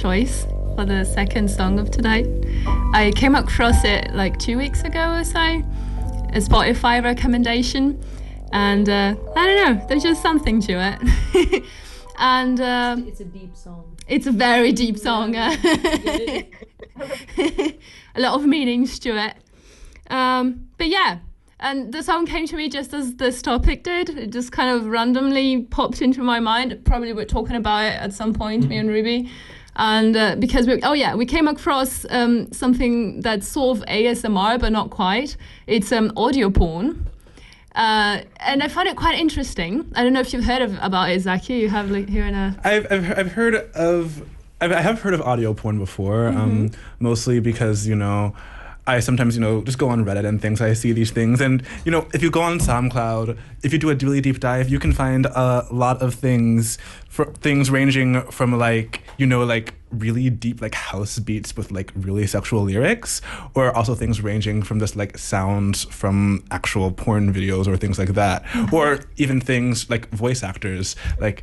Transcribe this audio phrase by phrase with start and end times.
[0.00, 2.24] choice for the second song of today.
[2.92, 8.02] I came across it like two weeks ago or so, a Spotify recommendation,
[8.52, 10.72] and uh, I don't know, there's just something to
[11.34, 11.64] it.
[12.18, 13.96] and uh, It's a deep song.
[14.08, 15.34] it's a very deep song.
[15.36, 16.44] a
[18.16, 19.34] lot of meanings to it.
[20.10, 21.18] Um, but yeah,
[21.60, 24.10] and the song came to me just as this topic did.
[24.10, 26.78] It just kind of randomly popped into my mind.
[26.84, 29.30] Probably we're talking about it at some point, me and Ruby.
[29.76, 34.60] And uh, because we, oh yeah, we came across um, something that's sort of ASMR,
[34.60, 35.36] but not quite.
[35.66, 37.06] It's um, audio porn.
[37.74, 39.90] Uh, and I found it quite interesting.
[39.96, 41.54] I don't know if you've heard of, about it, Zaki.
[41.54, 44.22] You have like here in a I've, I've, I've heard of
[44.60, 48.34] I've, I have heard of audio porn before, um, mostly because you know
[48.86, 50.60] I sometimes you know just go on Reddit and things.
[50.60, 53.90] I see these things, and you know if you go on SoundCloud, if you do
[53.90, 58.58] a really deep dive, you can find a lot of things for things ranging from
[58.58, 63.22] like you know like really deep like house beats with like really sexual lyrics,
[63.54, 68.14] or also things ranging from just like sounds from actual porn videos or things like
[68.14, 68.74] that, mm-hmm.
[68.74, 71.42] or even things like voice actors like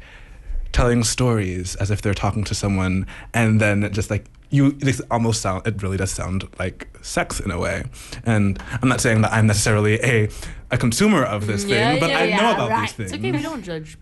[0.72, 5.41] telling stories as if they're talking to someone and then just like you it almost
[5.41, 7.83] sound it really does sound like sex in a way
[8.25, 10.30] and i'm not saying that i'm necessarily a
[10.69, 12.81] a consumer of this thing but yeah, i yeah, know about right.
[12.81, 13.97] these things It's okay, we don't judge.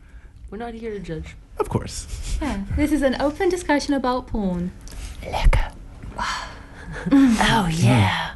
[0.50, 1.36] We're not here to judge.
[1.60, 2.64] of course yeah.
[2.76, 4.72] This is an open discussion about porn.
[7.14, 8.32] Oh yeah.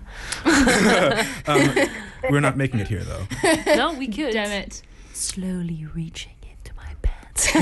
[1.48, 1.75] um,
[2.30, 3.25] we're not making it here though
[3.75, 4.33] no, we could.
[4.33, 4.83] Damn it.
[5.14, 6.33] Slowly reaching
[7.36, 7.53] pants.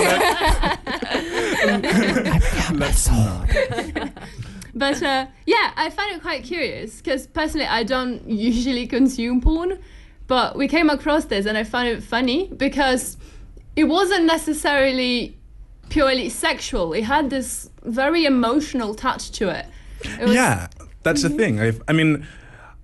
[2.74, 3.50] let's not
[4.74, 9.80] But uh, yeah, I find it quite curious because personally, I don't usually consume porn,
[10.28, 13.18] but we came across this and I found it funny because
[13.76, 15.38] it wasn't necessarily
[15.90, 16.94] purely sexual.
[16.94, 19.66] It had this very emotional touch to it.
[20.20, 20.68] It was- yeah
[21.04, 22.28] that's the thing I've, i mean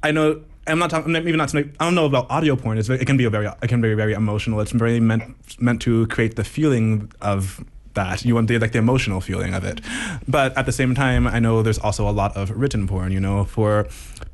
[0.01, 3.05] i know i'm not talking maybe not i don't know about audio porn it's it
[3.05, 4.59] can be a very it can be very emotional.
[4.59, 5.23] It's very meant
[5.59, 7.63] meant to create the feeling of
[7.93, 8.25] that.
[8.25, 9.81] You want the like the emotional feeling of it.
[10.27, 13.19] But at the same time i know there's also a lot of written porn you
[13.19, 13.45] know?
[13.45, 13.87] For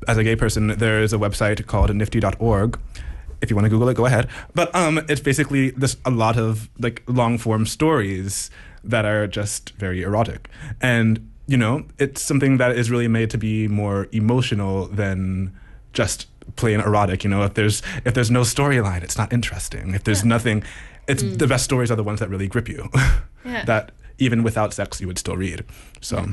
[0.08, 2.78] as a gay person there's a website called nifty.org
[3.40, 4.28] if you want to google it go ahead.
[4.54, 8.50] But um it's basically just a lot of like long form stories
[8.82, 10.48] that are just very erotic.
[10.80, 15.52] And you know it's something that is really made to be more emotional than
[15.94, 17.42] just plain erotic you know?
[17.42, 19.94] If there's if there's no storyline it's not interesting.
[19.94, 20.62] If there's nothing
[21.08, 22.90] it's the best stories are the ones that really grip you.
[23.46, 23.62] Yeah.
[23.66, 25.66] that even without sex you would still read.
[26.00, 26.26] So.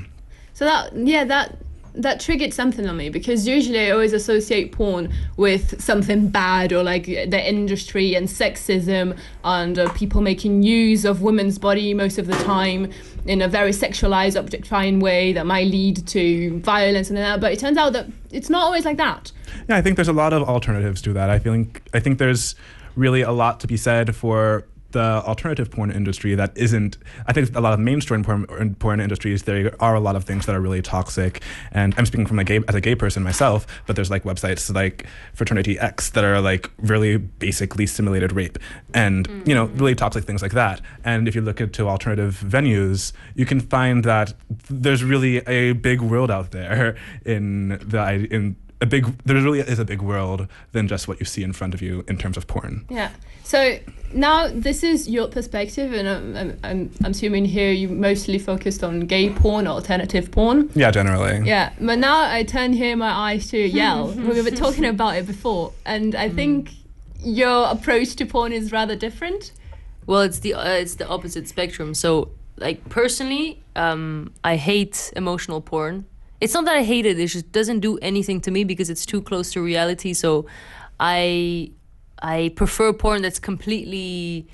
[0.54, 1.58] So that yeah that
[1.94, 6.84] that triggered something on me because usually I always associate porn with something bad or
[6.84, 12.28] like the industry and sexism and uh, people making use of women's body most of
[12.28, 12.90] the time
[13.26, 17.42] in a very sexualized objectifying way that might lead to violence and that.
[17.42, 19.32] But it turns out that it's not always like that
[19.70, 21.30] Yeah, I think there's a lot of alternatives to that.
[21.30, 22.56] I think I think there's
[22.96, 27.56] really a lot to be said for the alternative porn industry that isn't I think
[27.56, 30.62] a lot of mainstream porn, porn industries there are a lot of things that are
[30.62, 31.42] really toxic.
[31.72, 34.74] And I'm speaking from a gay as a gay person myself but there's like websites
[34.74, 38.58] like Fraternity X that are like really basically simulated rape
[38.94, 39.98] and you know really mm.
[39.98, 40.82] toxic things like that.
[41.04, 44.34] And if you look into alternative venues you can find that
[44.70, 46.96] there's really a big world out there
[47.26, 51.26] in the in a big there really is a big world than just what you
[51.26, 53.12] see in front of you in terms of porn Yeah.
[53.44, 53.80] So
[54.14, 58.84] now this is your perspective, and I'm, I'm, I'm, I'm assuming here you mostly focused
[58.84, 60.70] on gay porn or alternative porn.
[60.74, 64.08] yeah generally Yeah, but now I turn here my eyes to Yell.
[64.12, 66.72] we were talking about it before, and I think
[67.20, 69.52] your approach to porn is rather different.
[70.06, 71.94] Well, it's the uh, it's the opposite spectrum.
[71.94, 76.06] So, like personally, um, I hate emotional porn.
[76.42, 79.06] It's not that I hate it; it just doesn't do anything to me because it's
[79.06, 80.14] too close to reality.
[80.14, 80.48] So,
[81.00, 81.72] I
[82.22, 84.48] I prefer porn that's completely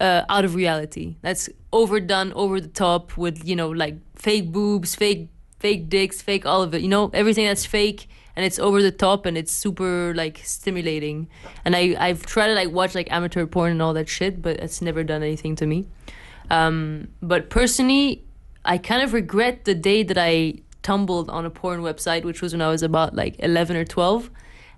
[0.00, 1.16] uh, out of reality.
[1.22, 5.28] That's overdone, over the top with you know like fake boobs, fake
[5.58, 6.82] fake dicks, fake all of it.
[6.82, 11.28] You know everything that's fake and it's over the top and it's super like stimulating.
[11.64, 14.58] And I I've tried to like watch like amateur porn and all that shit, but
[14.58, 15.86] it's never done anything to me.
[16.50, 18.24] Um, but personally,
[18.64, 22.52] I kind of regret the day that I tumbled on a porn website, which was
[22.52, 24.30] when I was about like 11 or 12.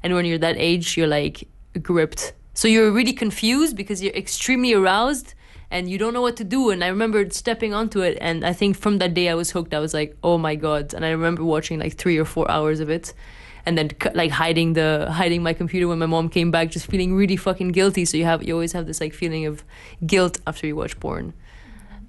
[0.03, 1.47] And when you're that age, you're like
[1.83, 2.33] gripped.
[2.55, 5.35] So you're really confused because you're extremely aroused
[5.71, 6.71] and you don't know what to do.
[6.71, 8.17] And I remember stepping onto it.
[8.23, 9.75] And I think from that day I was hooked.
[9.75, 10.95] I was like, oh my God.
[10.95, 13.13] And I remember watching like three or four hours of it.
[13.67, 17.15] And then like hiding the hiding my computer when my mom came back, just feeling
[17.15, 18.07] really fucking guilty.
[18.07, 19.63] So you have you always have this like feeling of
[20.07, 21.35] guilt after you watch porn.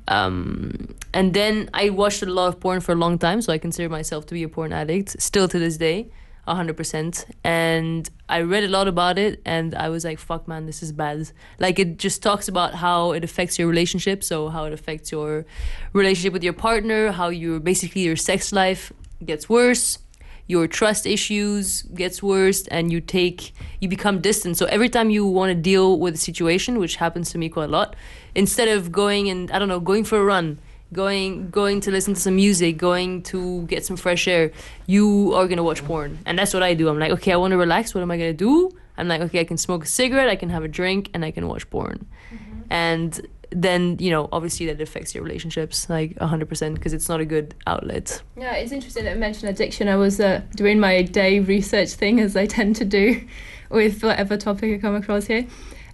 [0.09, 3.57] Um, and then I watched a lot of porn for a long time, so I
[3.57, 6.11] consider myself to be a porn addict still to this day,
[6.45, 7.25] hundred percent.
[7.43, 10.91] And I read a lot about it, and I was like, "Fuck, man, this is
[10.91, 15.11] bad." Like it just talks about how it affects your relationship, so how it affects
[15.11, 15.45] your
[15.93, 18.91] relationship with your partner, how your basically your sex life
[19.23, 19.99] gets worse
[20.49, 24.57] your trust issues gets worse and you take you become distant.
[24.57, 27.69] So every time you want to deal with a situation which happens to me quite
[27.69, 27.95] a lot
[28.33, 30.59] instead of going and i don't know going for a run
[30.91, 34.51] going going to listen to some music going to get some fresh air
[34.87, 36.17] you are going to watch porn.
[36.25, 36.89] And that's what i do.
[36.89, 37.93] I'm like okay i want to relax.
[37.93, 38.71] What am i going to do?
[38.97, 41.29] I'm like okay i can smoke a cigarette i can have a drink and i
[41.29, 42.07] can watch porn.
[42.33, 42.61] Mm-hmm.
[42.71, 47.25] And then you know obviously that affects your relationships like 100% because it's not a
[47.25, 49.87] good outlet Yeah, it's interesting that you mentioned addiction.
[49.87, 53.21] I was uh, doing my day research thing, as I tend to do
[53.69, 55.45] with whatever topic I come across here.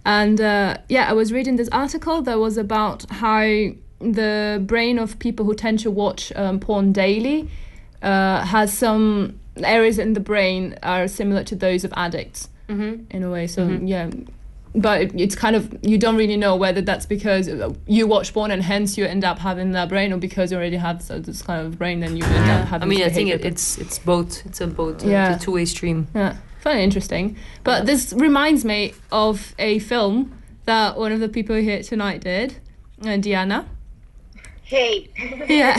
[0.04, 3.42] And uh, yeah, I was reading this article that was about how
[3.98, 7.48] the brain of people who tend to watch um, porn daily
[8.02, 13.04] uh, has some areas in the brain are similar to those of addicts mm-hmm.
[13.10, 13.46] in a way.
[13.46, 14.10] So yeah,
[14.76, 17.48] but it's kind of you don't really know whether that's because
[17.86, 20.76] you watch porn and hence you end up having that brain, or because you already
[20.76, 23.44] have this kind of brain, then you end up having i mean i think it,
[23.44, 25.34] it's it's both it's a both uh, Yeah.
[25.34, 27.36] it's a two-way stream yeah, very interesting.
[27.64, 30.32] But this reminds me of a film
[30.64, 32.56] that one of the people here tonight did,
[33.06, 33.68] uh, Diana.
[34.62, 35.08] Hey,
[35.48, 35.76] yeah.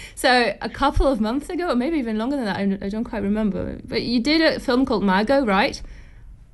[0.14, 3.04] so a couple of months ago, or maybe even longer than that, I, I don't
[3.04, 3.78] quite remember.
[3.84, 5.80] But you did a film called Margot, right?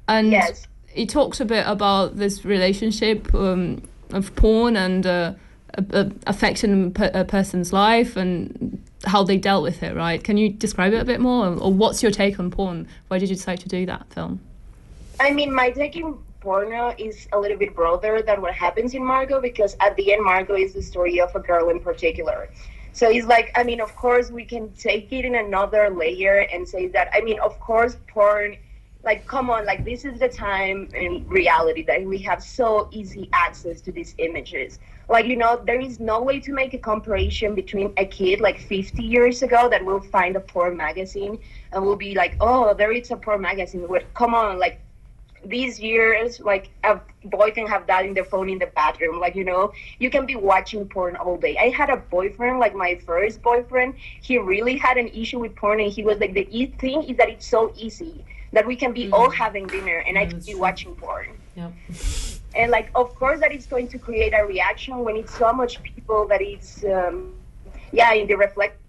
[0.09, 0.67] And Yes.
[0.97, 5.35] It talks a bit about this relationship um, of porn and uh,
[6.27, 10.25] affecting a person's life and how they dealt with it, right?
[10.25, 12.89] Can you describe it a bit more, or, what's your take on porn?
[13.09, 14.41] Why did you decide to do that film?
[15.21, 19.05] I mean, my take in porno is a little bit broader than what happens in
[19.05, 22.49] Margot because at the end, Margot is the story of a girl in particular.
[22.93, 26.67] So it's like, I mean, of course, we can take it in another layer and
[26.67, 28.57] say that, I mean, of course, porn,
[29.07, 33.31] like, come on, like, this is the time in reality that we have so easy
[33.33, 34.81] access to these images.
[35.09, 38.59] Like, you know, there is no way to make a comparison between a kid like
[38.59, 41.39] 50 years ago that will find a porn magazine
[41.71, 43.87] and will be like, oh, there is a porn magazine.
[43.89, 44.81] But come on, like,
[45.45, 49.21] these years, like a boy can have that in the phone in the bathroom.
[49.21, 51.57] Like, you know, you can be watching porn all day.
[51.57, 55.79] I had a boyfriend, like my first boyfriend, he really had an issue with porn
[55.79, 59.11] and he was like, the thing is that it's so easy that we can be
[59.11, 61.39] all having dinner and I can be watching porn.
[61.55, 61.71] yeah
[62.55, 65.83] And like, of course, that it's going to create a reaction when it's so much
[65.83, 67.35] people that it's, um,
[67.93, 68.81] yeah, in the reflective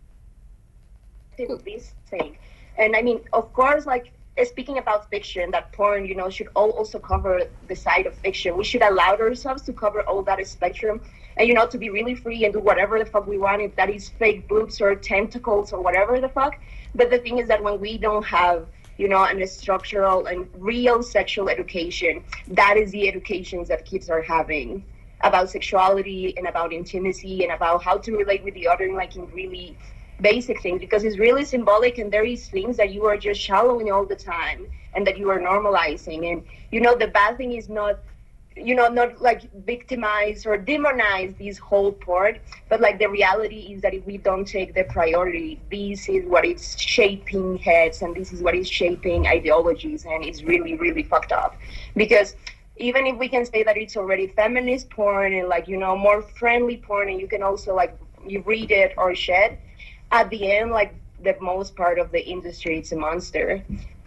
[1.65, 2.37] this thing.
[2.77, 4.13] And I mean, of course, like
[4.45, 8.55] speaking about fiction, that porn, you know, should all also cover the side of fiction.
[8.55, 11.01] We should allow ourselves to cover all that spectrum,
[11.37, 13.75] and you know, to be really free and do whatever the fuck we want, if
[13.75, 16.59] that is fake boobs or tentacles or whatever the fuck.
[16.95, 18.67] But the thing is that when we don't have
[18.97, 22.23] you know, and a structural and real sexual education.
[22.49, 24.83] That is the educations that kids are having
[25.21, 29.15] about sexuality and about intimacy and about how to relate with the other, and like
[29.15, 29.77] in really
[30.21, 33.91] basic things, because it's really symbolic and there is things that you are just shallowing
[33.91, 36.31] all the time and that you are normalizing.
[36.31, 37.99] And you know, the bad thing is not
[38.63, 43.81] you know, not like victimize or demonize this whole part, but like the reality is
[43.81, 48.33] that if we don't take the priority, this is what is shaping heads and this
[48.33, 51.55] is what is shaping ideologies, and it's really, really fucked up.
[51.95, 52.35] Because
[52.77, 56.21] even if we can say that it's already feminist porn and like, you know, more
[56.21, 59.57] friendly porn, and you can also like you read it or shed,
[60.11, 63.63] at the end, like the most part of the industry, it's a monster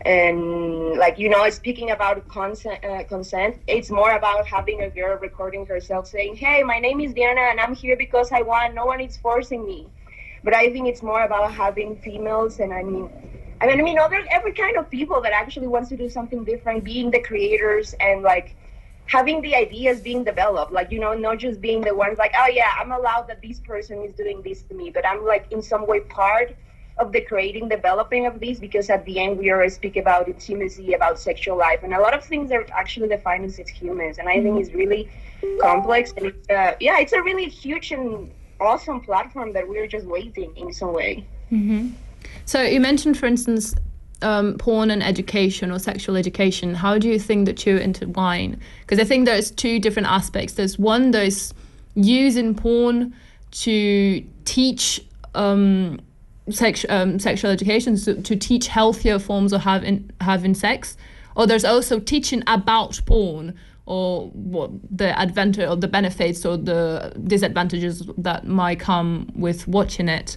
[0.07, 5.19] and like you know speaking about consent uh, consent it's more about having a girl
[5.19, 8.87] recording herself saying hey my name is diana and i'm here because i want no
[8.87, 9.87] one is forcing me.
[10.43, 13.11] But i think it's more about having females and i mean
[13.61, 16.45] i mean i mean other every kind of people that actually wants to do something
[16.45, 18.57] different being the creators and like
[19.07, 20.73] having the ideas being developed.
[20.73, 23.61] Like you know not just being the ones like oh yeah i'm allowed that this
[23.61, 26.57] person is doing this to me but i'm like in some way part
[27.01, 30.93] of the creating, developing of these, because at the end we always speak about intimacy,
[30.93, 34.19] about sexual life, and a lot of things are actually defined as humans.
[34.19, 35.09] And I think it's really
[35.61, 38.31] complex, and it's, uh, yeah, it's a really huge and
[38.61, 41.25] awesome platform that we're just waiting in some way.
[42.45, 43.75] So you mentioned, for instance,
[44.23, 46.75] um, porn and education or sexual education.
[46.75, 48.61] How do you think the two intertwine?
[48.83, 50.55] Because I think there's two different aspects.
[50.55, 51.55] There's one, there's
[51.95, 53.15] using porn
[53.53, 55.05] to teach
[55.35, 56.01] um,
[56.53, 60.97] sex, um, sexual education, so to teach healthier forms of having having sex.
[61.37, 63.55] Or there's also teaching about porn
[63.87, 70.09] or what the advantage or the benefits or the disadvantages that might come with watching
[70.09, 70.37] it.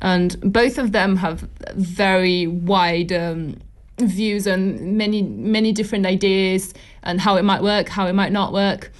[0.00, 1.40] And both of them have
[1.74, 3.58] very wide um,
[3.98, 8.52] views and many many different ideas and how it might work, how it might not
[8.52, 8.92] work.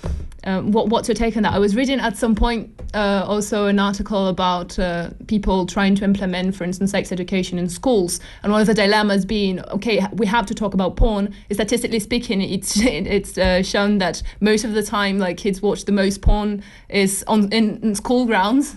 [0.49, 1.53] Um, what what's your take on that?
[1.53, 6.05] I was reading at some point uh, also an article about uh, people trying to
[6.05, 10.25] implement, for instance, sex education in schools, and one of the dilemmas being, okay, we
[10.25, 11.35] have to talk about porn.
[11.53, 15.93] Statistically speaking, it's it's uh, shown that most of the time, like kids watch the
[15.93, 18.75] most porn is on in, in school grounds,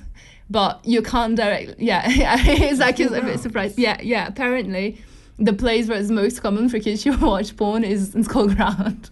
[0.49, 1.79] but you can't direct.
[1.79, 3.79] Yeah, it's like a bit surprised.
[3.79, 4.27] Yeah, yeah.
[4.27, 5.01] Apparently,
[5.39, 9.09] the place where it's most common for kids to watch porn is in school ground.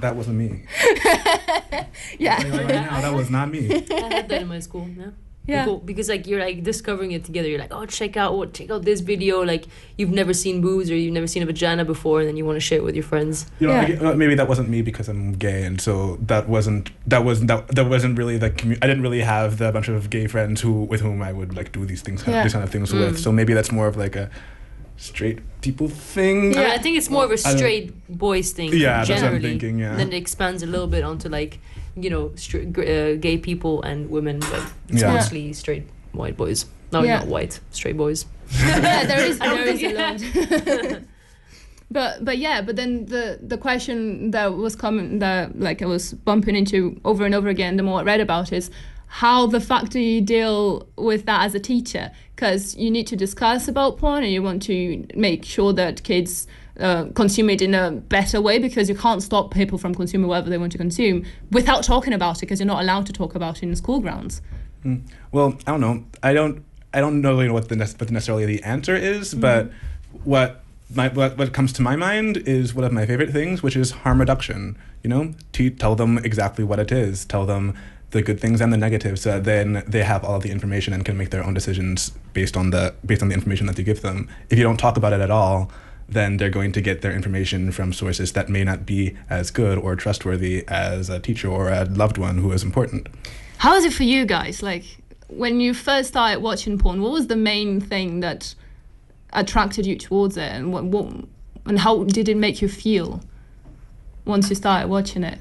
[0.00, 0.62] That wasn't me.
[2.18, 2.36] Yeah.
[2.36, 3.70] Right now, that was not me.
[3.90, 4.88] I had that in my school.
[4.96, 5.06] Yeah.
[5.46, 5.64] Yeah.
[5.64, 5.78] Cool.
[5.78, 7.48] Because like you're like discovering it together.
[7.48, 9.42] You're like, oh, check out what, check out this video.
[9.42, 9.64] Like
[9.96, 12.56] you've never seen boobs or you've never seen a vagina before, and then you want
[12.56, 13.46] to share it with your friends.
[13.58, 14.10] You know, Yeah.
[14.10, 17.68] Uh, maybe that wasn't me because I'm gay, and so that wasn't that wasn't that
[17.68, 20.84] that wasn't really the commu- I didn't really have the bunch of gay friends who
[20.84, 22.42] with whom I would like do these things, Yeah.
[22.42, 23.18] these kind of things with.
[23.18, 24.30] So maybe that's more of like a
[24.98, 26.52] straight people thing.
[26.52, 26.72] Yeah.
[26.74, 28.72] I think it's more of a straight boys thing.
[28.74, 29.96] Yeah, that's what I'm thinking, yeah.
[29.96, 31.58] Then it expands a little bit onto like,
[31.96, 35.14] you know, str- gr- uh, gay people and women, but it's Yeah.
[35.14, 36.66] mostly straight white boys.
[36.92, 37.18] No, Yeah.
[37.20, 38.26] not white, straight boys.
[38.60, 41.00] yeah, there is there is think- a lot.
[41.90, 46.12] but but yeah, but then the the question that was coming that like I was
[46.12, 48.70] bumping into over and over again the more I read about is
[49.08, 53.16] how the fuck do you deal with that as a teacher because you need to
[53.16, 56.46] discuss about porn and you want to make sure that kids
[56.78, 60.48] uh, consume it in a better way because you can't stop people from consuming whatever
[60.48, 63.56] they want to consume without talking about it because you're not allowed to talk about
[63.56, 64.40] it in school grounds.
[65.32, 66.04] Well, I don't know.
[66.22, 66.64] I don't.
[66.94, 69.70] I don't know really what the what necessarily the answer is, but
[70.24, 70.62] what
[70.94, 73.90] my what, what comes to my mind is one of my favorite things, which is
[73.90, 74.78] harm reduction.
[75.02, 77.24] You know, to tell them exactly what it is.
[77.24, 77.76] Tell them
[78.10, 81.16] the good things and the negatives, so then they have all the information and can
[81.16, 84.28] make their own decisions based on the based on the information that you give them.
[84.48, 85.70] If you don't talk about it at all,
[86.08, 89.76] then they're going to get their information from sources that may not be as good
[89.78, 93.08] or trustworthy as a teacher or a loved one who is important.
[93.58, 94.62] How is it for you guys?
[94.62, 94.84] Like
[95.28, 98.54] when you first started watching porn, what was the main thing that
[99.34, 101.12] attracted you towards it, and what, what
[101.66, 103.20] and how did it make you feel
[104.24, 105.38] once you started watching it?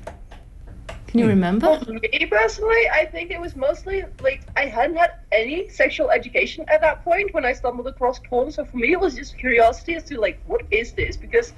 [1.17, 1.79] Can you remember?
[1.79, 6.63] For me personally, I think it was mostly like I hadn't had any sexual education
[6.67, 8.51] at that point when I stumbled across porn.
[8.51, 11.17] So for me, it was just curiosity as to like, what is this?
[11.17, 11.53] Because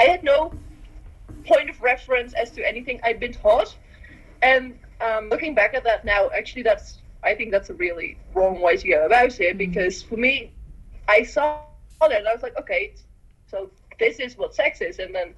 [0.00, 0.52] I had no
[1.46, 3.76] point of reference as to anything I'd been taught.
[4.42, 8.60] And um, looking back at that now, actually, that's I think that's a really wrong
[8.60, 9.58] way to go about it.
[9.58, 10.54] Because for me,
[11.06, 11.60] I saw
[12.02, 12.94] it and I was like, okay,
[13.46, 13.70] so
[14.00, 15.34] this is what sex is, and then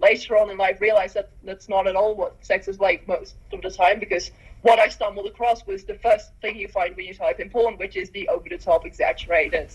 [0.00, 3.36] later on in life realized that that's not at all what sex is like most
[3.52, 4.30] of the time because
[4.62, 7.76] what I stumbled across was the first thing you find when you type in porn,
[7.76, 9.70] which is the over the top, exaggerated,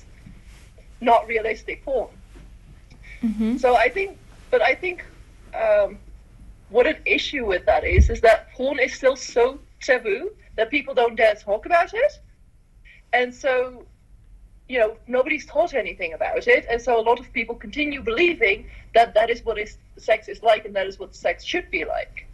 [1.00, 2.10] not realistic porn.
[3.60, 4.18] So I think,
[4.50, 5.06] but I think
[5.54, 6.00] um,
[6.70, 10.94] what an issue with that is, is that porn is still so taboo that people
[10.94, 12.20] don't dare talk about it.
[13.14, 13.86] And so
[14.70, 18.68] you know, nobody's taught anything about it, and so a lot of people continue believing
[18.94, 21.86] that that is what is sex is like, and that is what sex should be
[21.86, 22.28] like.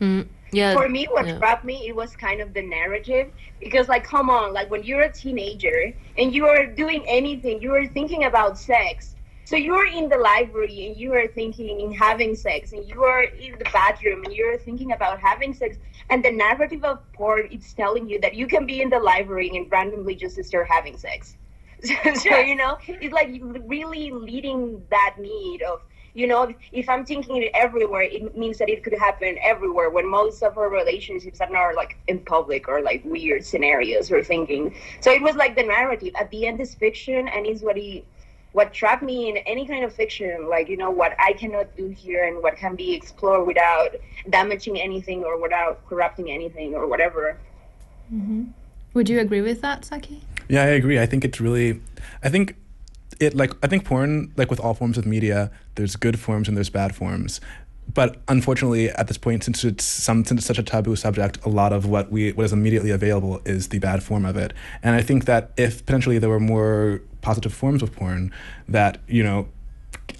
[0.00, 0.74] Mm, yeah.
[0.74, 1.38] For me, what yeah.
[1.38, 5.02] grabbed me, it was kind of the narrative, because like, come on, like when you're
[5.02, 9.16] a teenager and you are doing anything, you are thinking about sex.
[9.44, 13.24] So you're in the library and you are thinking in having sex, and you are
[13.24, 15.78] in the bathroom and you're thinking about having sex.
[16.10, 19.50] And the narrative of porn, it's telling you that you can be in the library
[19.54, 21.36] and randomly just start having sex.
[22.14, 23.30] so you know it's like
[23.66, 25.80] really leading that need of
[26.14, 29.90] you know if i'm thinking it everywhere it means that it could happen everywhere.
[29.90, 34.22] When most of our relationships are not like in public or like weird scenarios or
[34.22, 34.74] thinking.
[35.00, 36.12] So it was like the narrative.
[36.18, 38.04] At the end is fiction and is what he
[38.52, 40.48] what trapped me in any kind of fiction.
[40.48, 43.96] Like you know what i cannot do here and what can be explored without
[44.28, 47.36] damaging anything or without corrupting anything or whatever.
[48.12, 48.44] Mm-hmm.
[48.94, 50.22] Would you agree with that, Saki?
[50.50, 50.98] Yeah, I agree.
[50.98, 51.80] I think it's really,
[52.24, 52.56] I think
[53.20, 56.56] it like I think porn like with all forms of media, there's good forms and
[56.56, 57.40] there's bad forms.
[57.94, 61.48] But unfortunately, at this point, since it's some since it's such a taboo subject, a
[61.48, 64.52] lot of what we what is immediately available is the bad form of it.
[64.82, 68.32] And I think that if potentially there were more positive forms of porn,
[68.68, 69.46] that you know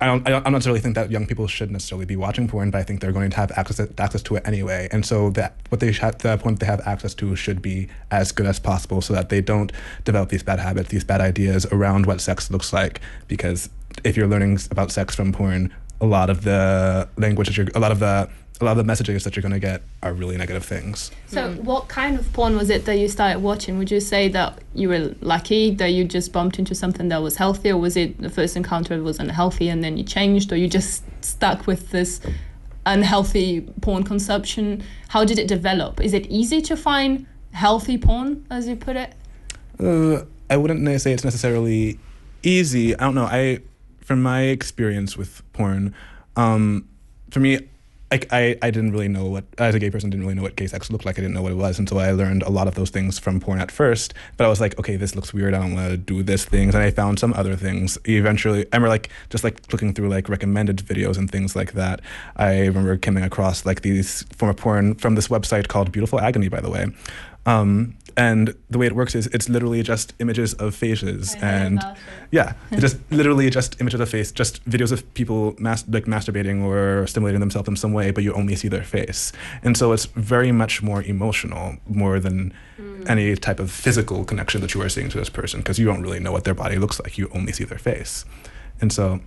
[0.01, 2.79] I don't, I don't, necessarily think that young people should necessarily be watching porn, but
[2.79, 4.89] I think they're going to have access access to it anyway.
[4.91, 7.89] And so that what they have, the porn that they have access to should be
[8.11, 9.73] as good as possible, so that they don't
[10.05, 13.01] develop these bad habits, these bad ideas around what sex looks like.
[13.29, 13.71] Because
[14.05, 17.81] if you're learning about sex from porn, a lot of the language that you're, a
[17.81, 18.29] lot of the
[18.61, 21.11] a lot of the messages that you're going to get are really negative things.
[21.29, 23.79] So, what kind of porn was it that you started watching?
[23.79, 27.37] Would you say that you were lucky that you just bumped into something that was
[27.37, 30.69] healthy, or was it the first encounter was unhealthy and then you changed, or you
[30.69, 32.21] just stuck with this
[32.85, 34.85] unhealthy porn consumption?
[35.09, 36.01] How did it develop?
[36.01, 39.15] Is it easy to find healthy porn, as you put it?
[39.79, 41.99] Uh, I wouldn't say it's necessarily
[42.43, 42.95] easy.
[42.95, 43.25] I don't know.
[43.25, 43.61] I,
[44.03, 45.95] from my experience with porn,
[46.37, 46.87] um,
[47.31, 47.70] for me,
[48.11, 50.57] like I, I didn't really know what as a gay person didn't really know what
[50.57, 51.19] gay sex looked like.
[51.19, 53.19] I didn't know what it was, and so I learned a lot of those things
[53.19, 54.15] from porn at first.
[54.37, 55.55] But I was like, okay, this looks weird.
[55.55, 57.99] I don't want to do this things, and I found some other things.
[58.07, 62.01] Eventually, I remember like just like looking through like recommended videos and things like that.
[62.37, 66.49] I remember coming across like these form of porn from this website called Beautiful Agony,
[66.49, 66.87] by the way.
[67.47, 71.83] Um, and the way it works is it's literally just images of faces and
[72.31, 76.63] yeah it's just literally just images of face just videos of people mas- like masturbating
[76.63, 79.33] or stimulating themselves in some way but you only see their face.
[79.63, 82.53] And so it's very much more emotional more than
[83.07, 86.03] any type of physical connection that you are seeing to this person because you don't
[86.03, 87.19] really know what their body looks like.
[87.19, 88.25] You only see their face.
[88.81, 89.21] And so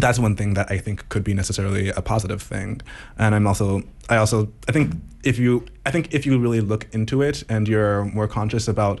[0.00, 2.80] that's one thing that I think could be necessarily a positive thing.
[3.18, 6.86] And I'm also, I also, I think if you, I think if you really look
[6.92, 9.00] into it and you're more conscious about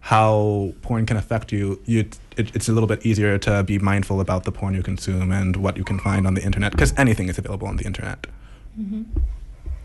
[0.00, 4.20] how porn can affect you, you, it, it's a little bit easier to be mindful
[4.20, 7.28] about the porn you consume and what you can find on the internet because anything
[7.28, 8.26] is available on the internet.
[8.78, 9.02] Mm-hmm.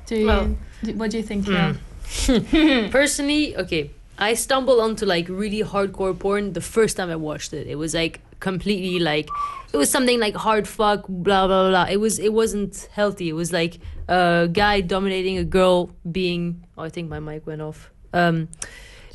[0.05, 1.45] Do you, Well- do- what do you think?
[1.47, 1.51] Hmm.
[1.53, 2.89] Yeah.
[2.91, 3.89] Personally, okay,
[4.19, 7.67] I stumbled onto like really hardcore porn the first time I watched it.
[7.67, 9.29] It was like completely like
[9.71, 11.85] it was something like hard fuck blah blah blah.
[11.89, 13.29] It was it wasn't healthy.
[13.29, 13.79] It was like
[14.09, 17.89] a guy dominating a girl being oh I think my mic went off.
[18.13, 18.49] Um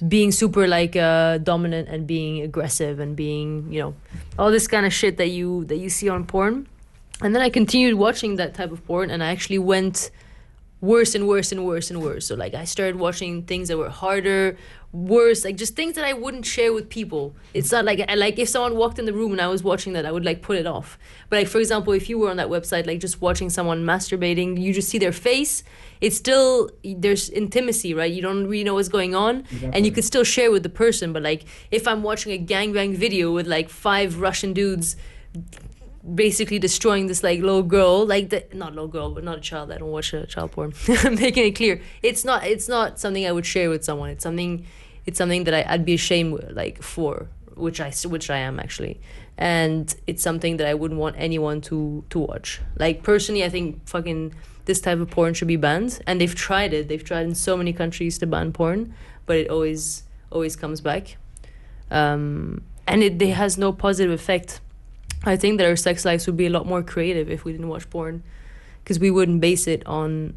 [0.09, 3.95] being super like uh dominant and being aggressive and being, you know,
[4.39, 6.67] all this kind of shit that you that you see on porn.
[7.21, 10.11] And then I continued watching that type of porn and I actually went
[10.81, 12.27] worse and worse and worse and worse.
[12.27, 14.57] So like I started watching things that were harder,
[14.93, 17.35] worse, like just things that I wouldn't share with people.
[17.55, 20.05] It's not like like if someone walked in the room and I was watching that,
[20.05, 20.99] I would like put it off.
[21.31, 24.61] But like for example, if you were on that website, like just watching someone masturbating,
[24.61, 25.63] you just see their face.
[26.01, 28.13] It's still there's intimacy, right?
[28.13, 31.13] You don't really know what's going on, and you could still share with the person.
[31.13, 34.97] But like if I'm watching a gangbang video with like five Russian dudes
[36.15, 39.73] basically destroying this like little girl like the not little girl but not a child
[39.73, 40.73] i don't watch a child porn
[41.13, 41.81] making it clear.
[42.03, 44.11] It's not it's not something i would share with someone.
[44.11, 44.65] It's something
[45.05, 49.01] it's something that I, i'd be ashamed like for which i which i am actually.
[49.39, 52.61] And it's something that i wouldn't want anyone to to watch.
[52.79, 54.35] Like personally i think fucking
[54.67, 56.01] this type of porn should be banned.
[56.07, 56.89] And they've tried it.
[56.89, 58.95] They've tried in so many countries to ban porn
[59.27, 61.17] but it always always comes back.
[61.91, 64.61] Um and it, it has no positive effect
[65.25, 67.69] I think that our sex lives would be a lot more creative if we didn't
[67.69, 68.23] watch porn,
[68.83, 70.37] because we wouldn't base it on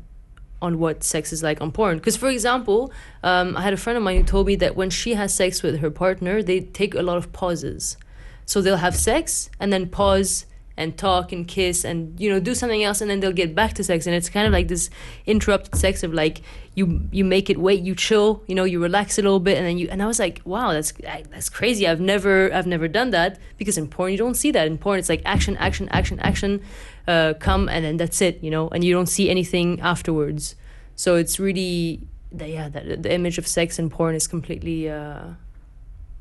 [0.61, 1.97] on what sex is like on porn.
[1.97, 2.91] Because for example,
[3.23, 5.63] um, I had a friend of mine who told me that when she has sex
[5.63, 7.97] with her partner, they take a lot of pauses.
[8.45, 10.45] So they'll have sex and then pause
[10.79, 13.73] and talk and kiss and you know do something else and then they'll get back
[13.73, 14.07] to sex.
[14.07, 14.89] And it's kind of like this
[15.25, 16.41] interrupted sex of like
[16.73, 19.67] you you make it wait you chill you know you relax a little bit and
[19.67, 20.93] then you and I was like wow that's
[21.31, 21.85] that's crazy.
[21.85, 24.65] I've never I've never done that because in porn you don't see that.
[24.65, 26.61] In porn it's like action action action action
[27.07, 30.55] uh, come and then that's it you know and you don't see anything afterwards.
[30.95, 35.23] So it's really the, yeah the, the image of sex in porn is completely uh,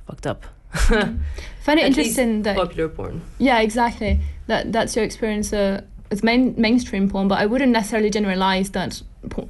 [0.06, 0.44] fucked up.
[0.72, 3.22] Find it At interesting that popular porn.
[3.38, 4.20] Yeah, exactly.
[4.48, 9.02] That that's your experience uh, with main mainstream porn, but I wouldn't necessarily generalize that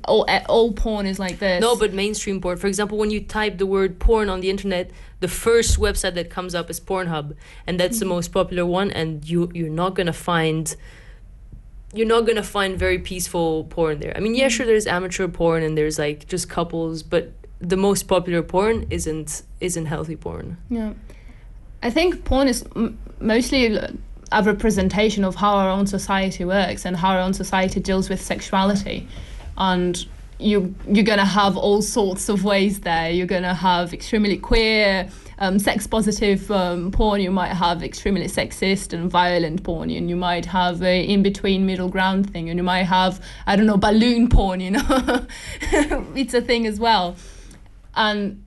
[0.05, 1.61] all eh, all porn is like this.
[1.61, 2.57] No, but mainstream porn.
[2.57, 6.31] For example, when you type the word porn on the internet, the first website that
[6.31, 7.35] comes up is Pornhub,
[7.67, 8.91] and that's the most popular one.
[8.91, 10.75] And you you're not gonna find
[11.95, 14.13] you're not gonna find very peaceful porn there.
[14.17, 18.09] I mean, yeah, sure, there's amateur porn and there's like just couples, but the most
[18.09, 20.57] popular porn isn't isn't healthy porn.
[20.71, 20.95] Yeah,
[21.83, 23.79] I think porn is m- mostly
[24.33, 28.21] a representation of how our own society works and how our own society deals with
[28.21, 29.09] sexuality,
[29.57, 30.07] and
[30.39, 33.11] you you're gonna have all sorts of ways there.
[33.11, 35.09] You're gonna have extremely queer.
[35.41, 40.17] Um, sex positive um, porn, you might have extremely sexist and violent porn, and you
[40.17, 43.77] might have a in between middle ground thing, and you might have, I don't know,
[43.77, 45.27] balloon porn, you know,
[46.17, 47.15] it's a thing as well.
[47.95, 48.45] And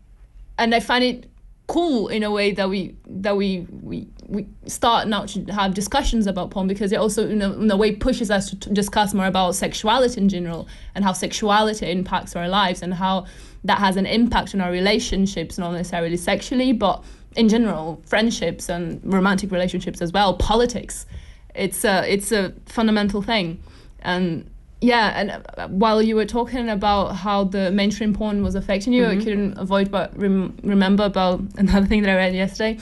[0.57, 1.31] and I find it
[1.67, 6.25] cool in a way that we that we we, we start now to have discussions
[6.25, 9.13] about porn because it also in a, in a way pushes us to, to discuss
[9.13, 13.25] more about sexuality in general and how sexuality impacts our lives and how
[13.65, 17.03] that has an impact on our relationships not necessarily sexually but
[17.35, 21.05] in general friendships and romantic relationships as well politics.
[21.53, 23.61] It's a it's a fundamental thing.
[23.99, 28.93] And yeah, and uh, while you were talking about how the mainstream porn was affecting
[28.93, 32.79] you, I couldn't avoid but rem- remember about another thing that I read yesterday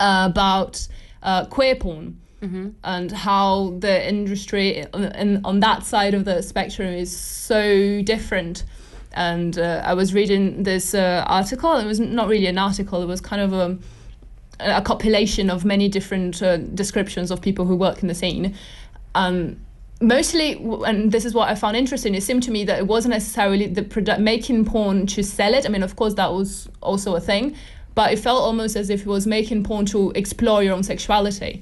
[0.00, 0.86] about
[1.22, 2.18] uh, queer porn
[2.84, 8.64] and how the industry on, in, on that side of the spectrum is so different.
[9.12, 11.76] And uh, I was reading this uh, article.
[11.78, 13.02] It was not really an article.
[13.02, 13.78] It was kind of a
[14.60, 18.54] a compilation of many different uh, descriptions of people who work in the scene.
[19.14, 19.56] Um,
[20.00, 23.14] mostly, and this is what I found interesting, it seemed to me that it wasn't
[23.14, 25.64] necessarily the produ- making porn to sell it.
[25.64, 27.56] I mean, of course, that was also a thing,
[27.98, 31.60] but it felt almost as if it was making porn to explore your own sexuality.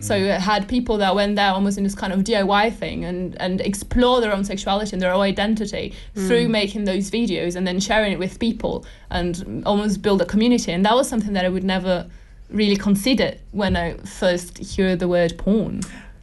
[0.00, 0.34] So mm.
[0.34, 3.60] it had people that went there almost in this kind of DIY thing and, and
[3.60, 6.26] explore their own sexuality and their own identity mm.
[6.26, 10.72] through making those videos and then sharing it with people and almost build a community.
[10.72, 12.08] And that was something that I would never
[12.48, 15.82] really consider when I first hear the word porn.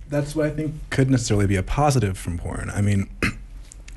[0.10, 2.72] that's what I think could necessarily be a positive from porn.
[2.74, 3.12] I mean,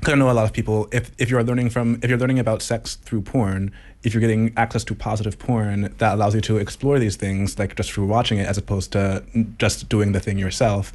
[0.05, 0.87] 'cause I know a lot of people.
[0.91, 3.71] If if you're learning from if you're learning about sex through porn,
[4.03, 7.75] if you're getting access to positive porn, that allows you to explore these things like
[7.75, 9.23] just through watching it, as opposed to
[9.57, 10.93] just doing the thing yourself.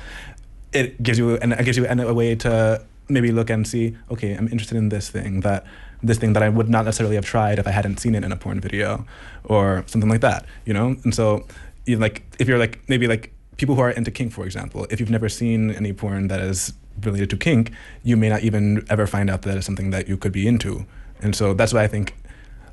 [0.73, 3.97] It gives you and it gives you a way to maybe look and see.
[4.13, 5.65] Okay, I'm interested in this thing that
[6.03, 8.33] this thing that I would not necessarily have tried if I hadn't seen it in
[8.33, 9.05] a porn video,
[9.45, 10.47] or something like that.
[10.65, 11.47] You know, and so
[11.85, 15.01] you like if you're like maybe like people who are into kink, for example, if
[15.01, 16.73] you've never seen any porn that is
[17.05, 20.17] related to kink, you may not even ever find out that it's something that you
[20.17, 20.87] could be into.
[21.21, 22.15] And so that's why I think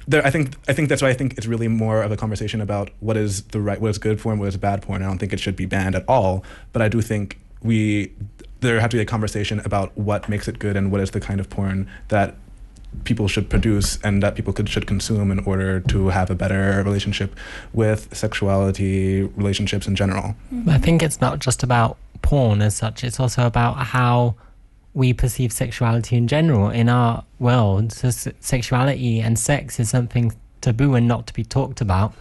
[0.08, 2.62] there I think I think that's why I think it's really more of a conversation
[2.62, 5.04] about what is the right what is good porn, what is bad porn.
[5.04, 6.44] I don't think it should be banned at all.
[6.72, 8.14] But I do think we
[8.62, 11.20] there have to be a conversation about what makes it good and what is the
[11.20, 12.36] kind of porn that
[13.04, 16.82] people should produce and that people could should consume in order to have a better
[16.84, 17.36] relationship
[17.74, 20.36] with sexuality, relationships in general.
[20.68, 24.36] I think it's not just about porn as such, it's also about how
[24.94, 27.92] we perceive sexuality in general in our world.
[27.94, 32.14] So sexuality and sex is something taboo and not to be talked about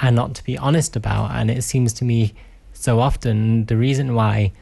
[0.00, 1.30] and not to be honest about.
[1.32, 2.34] And it seems to me
[2.72, 4.52] so often the reason why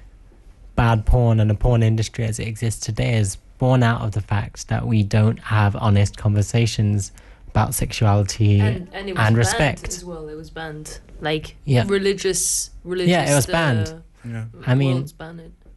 [0.76, 4.20] bad porn and the porn industry as it exists today is born out of the
[4.20, 7.10] fact that we don't have honest conversations
[7.48, 9.88] about sexuality and, and it was and respect.
[9.88, 10.28] as well.
[10.28, 11.84] It was banned, like Yeah.
[11.88, 13.10] religious, religious.
[13.10, 14.02] Yeah, it was uh, banned.
[14.28, 14.44] Yeah.
[14.66, 15.14] I mean- worlds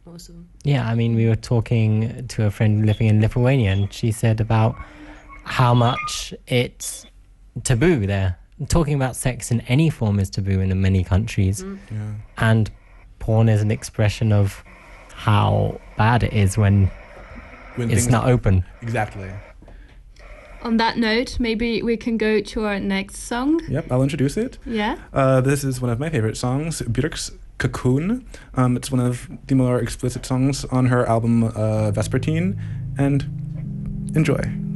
[0.06, 0.48] most of them.
[0.64, 4.40] Yeah, I mean, we were talking to a friend living in Lithuania, and she said
[4.40, 4.74] about
[5.44, 7.06] how much it's
[7.64, 8.36] taboo there.
[8.68, 12.12] Talking about sex in any form is taboo in many countries, Yeah.
[12.38, 12.70] and
[13.18, 14.64] porn is an expression of
[15.14, 16.90] how bad it is when
[17.76, 18.64] When it's not open.
[18.82, 19.30] exactly.
[20.62, 23.60] On that note, maybe we can go to our next song.
[23.68, 24.58] Yep, I'll introduce it.
[24.66, 24.96] Yeah.
[25.12, 28.26] Uh, this is one of my favorite songs, Björk's Cocoon.
[28.54, 32.58] Um, it's one of the more explicit songs on her album uh, Vespertine,
[32.98, 33.22] and
[34.16, 34.69] enjoy.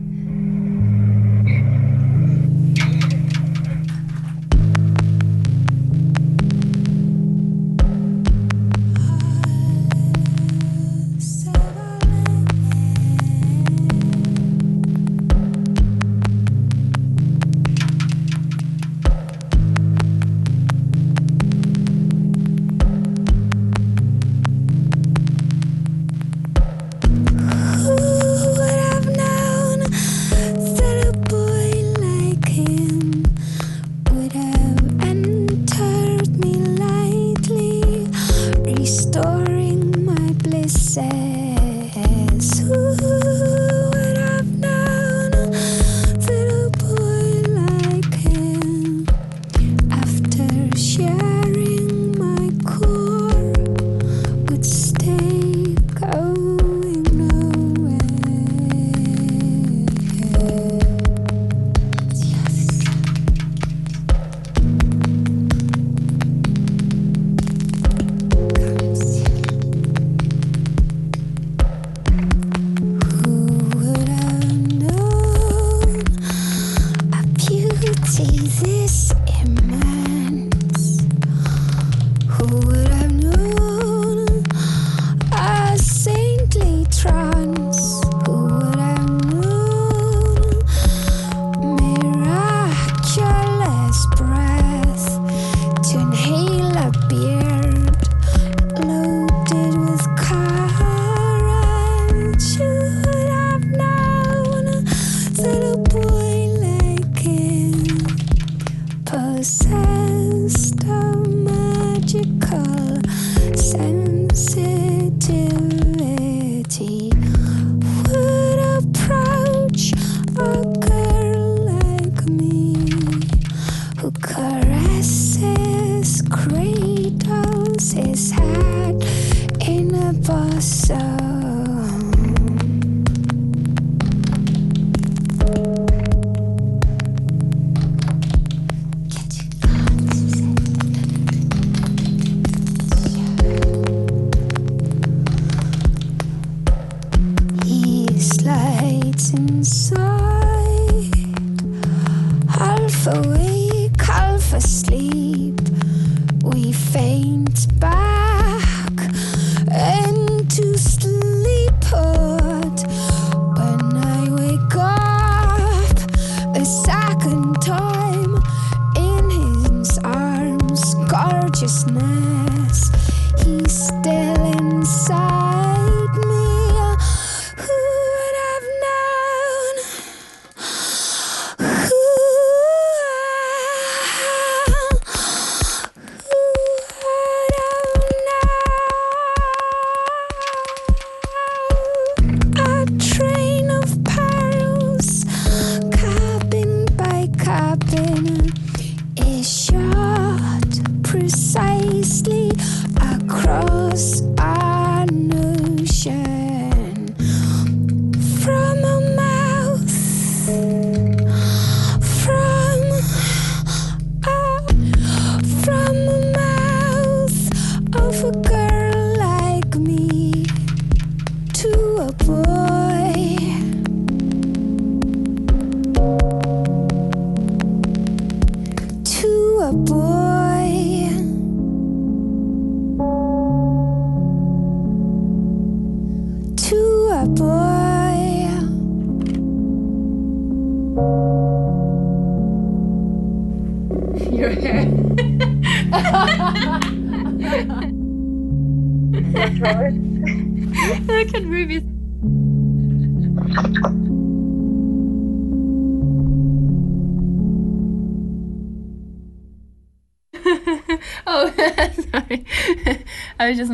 [201.95, 202.51] Precisely
[202.97, 205.33] across an
[205.79, 206.34] ocean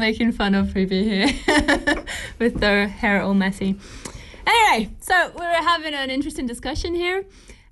[0.00, 1.28] making fun of Ruby here
[2.38, 3.76] with her hair all messy.
[4.46, 7.24] Anyway, so we're having an interesting discussion here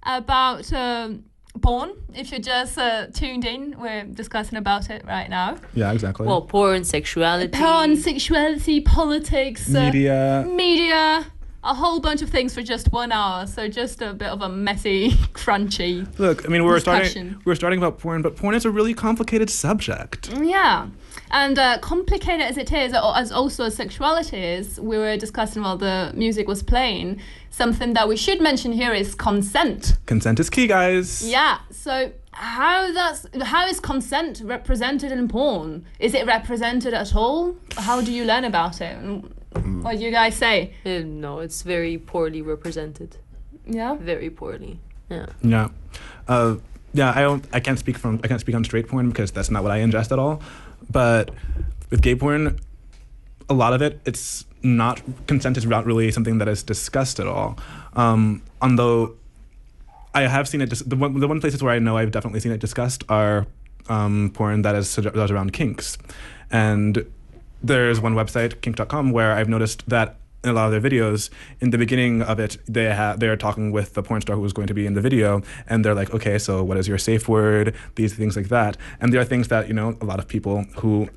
[0.05, 1.25] about um,
[1.61, 1.91] porn.
[2.14, 5.57] If you're just uh, tuned in, we're discussing about it right now.
[5.75, 6.27] Yeah, exactly.
[6.27, 7.57] Well, porn, sexuality.
[7.59, 10.47] Porn, sexuality, politics, uh, Media.
[10.49, 11.27] media,
[11.64, 13.47] a whole bunch of things for just one hour.
[13.47, 16.07] So just a bit of a messy, crunchy.
[16.19, 17.41] Look, I mean, we're starting.
[17.45, 20.31] We're starting about porn, but porn is a really complicated subject.
[20.41, 20.88] Yeah.
[21.31, 25.77] And uh, complicated as it is, as also as sexuality is, we were discussing while
[25.77, 27.21] the music was playing.
[27.51, 29.99] Something that we should mention here is consent.
[30.07, 31.29] Consent is key, guys.
[31.29, 31.59] Yeah.
[31.71, 35.85] So how that's how is consent represented in porn?
[35.99, 37.57] Is it represented at all?
[37.77, 38.97] How do you learn about it?
[39.83, 40.75] What do you guys say?
[40.85, 43.17] Uh, no, it's very poorly represented.
[43.67, 43.95] Yeah.
[43.97, 44.79] Very poorly.
[45.11, 45.27] Yeah.
[45.43, 45.69] Yeah.
[46.27, 46.57] Uh,
[46.93, 47.45] yeah, I don't.
[47.53, 48.21] I can't speak from.
[48.25, 50.41] I can't speak on straight porn because that's not what I ingest at all.
[50.90, 51.31] But
[51.90, 52.59] with gay porn,
[53.48, 57.27] a lot of it, it's not consent is not really something that is discussed at
[57.27, 57.59] all.
[57.94, 59.14] Um, although
[60.14, 60.70] I have seen it.
[60.70, 63.46] Dis- the one the one places where I know I've definitely seen it discussed are
[63.88, 65.98] um, porn that is that is around kinks,
[66.51, 67.07] and
[67.62, 71.70] there's one website kink.com where I've noticed that in a lot of their videos, in
[71.70, 74.68] the beginning of it, they have they're talking with the porn star who is going
[74.68, 77.74] to be in the video, and they're like, okay, so what is your safe word?
[77.96, 80.64] These things like that, and there are things that you know a lot of people
[80.77, 81.09] who.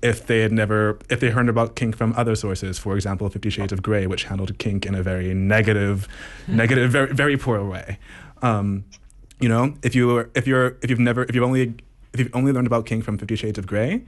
[0.00, 3.50] If they had never, if they heard about kink from other sources, for example, Fifty
[3.50, 6.06] Shades of Grey, which handled kink in a very negative,
[6.46, 7.98] negative, very, very poor way.
[8.42, 8.84] Um,
[9.40, 11.74] you know, if you were, if you're, if you've never, if you've only,
[12.12, 14.04] if you've only learned about kink from Fifty Shades of Grey,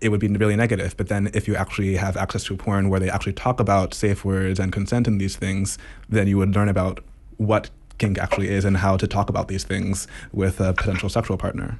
[0.00, 0.96] it would be really negative.
[0.96, 4.24] But then if you actually have access to porn where they actually talk about safe
[4.24, 7.04] words and consent and these things, then you would learn about
[7.36, 11.36] what kink actually is and how to talk about these things with a potential sexual
[11.36, 11.78] partner.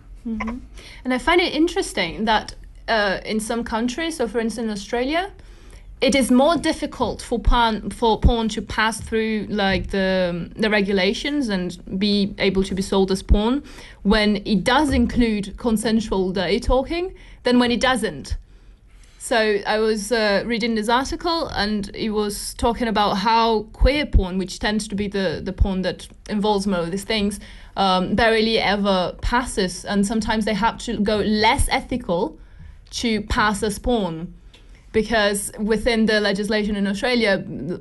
[1.04, 2.54] And I find it interesting that
[2.88, 5.32] uh, in some countries, so for instance Australia,
[6.00, 11.48] it is more difficult for porn for porn to pass through like the the regulations
[11.48, 13.62] and be able to be sold as porn
[14.02, 18.36] when it does include consensual dirty talking than when it doesn't.
[19.18, 24.38] So I was uh, reading this article, and it was talking about how queer porn,
[24.38, 27.38] which tends to be the the porn that involves more of these things,
[27.76, 32.38] um, barely ever passes, and sometimes they have to go less ethical
[32.92, 34.32] to pass as porn,
[34.92, 37.38] because within the legislation in Australia,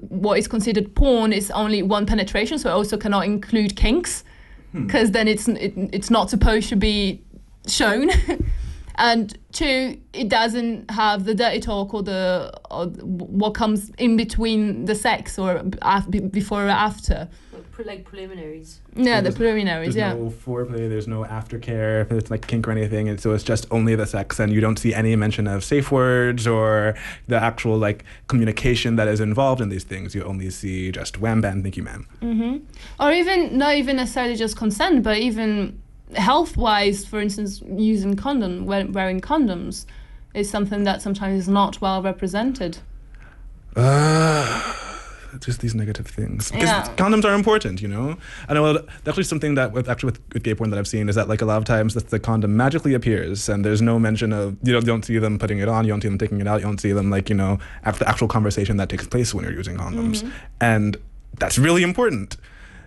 [0.10, 4.24] what is considered porn is only one penetration, so it also cannot include kinks,
[4.72, 4.86] hmm.
[4.86, 7.22] because then it's it, it's not supposed to be
[7.68, 8.10] shown.
[8.96, 14.86] and two, it doesn't have the dirty talk or the or what comes in between
[14.86, 15.64] the sex or
[16.10, 17.28] before or after.
[17.72, 18.80] Pre- like preliminaries.
[18.96, 19.96] Yeah, the there's- preliminaries.
[19.96, 20.14] There's Yeah.
[20.14, 23.66] no foreplay, there's no aftercare, If it's like kink or anything, and so it's just
[23.72, 26.96] only the sex, and you don't see any mention of safe words or
[27.28, 30.14] the actual like communication that is involved in these things.
[30.16, 32.08] You only see just wham bam, thank you, ma'am.
[32.22, 32.58] hmm
[33.00, 35.80] Or even not even necessarily just consent, but even
[36.16, 39.86] health-wise, for instance, using condom, wearing condoms,
[40.34, 42.78] is something that sometimes is not well represented.
[43.76, 44.74] Uh,
[45.40, 46.52] just these negative things.
[46.52, 46.96] Because Yeah.
[46.96, 48.18] condoms are important, you know.
[48.48, 50.88] And I know that's actually something that with actually with, with gay porn that I've
[50.88, 53.82] seen is that like a lot of times the, the condom magically appears and there's
[53.82, 56.08] no mention of you don't, you don't see them putting it on, you don't see
[56.10, 58.78] them taking it out, you don't see them like you know after the actual conversation
[58.78, 60.98] that takes place when you're using condoms, and
[61.38, 62.38] that's really important.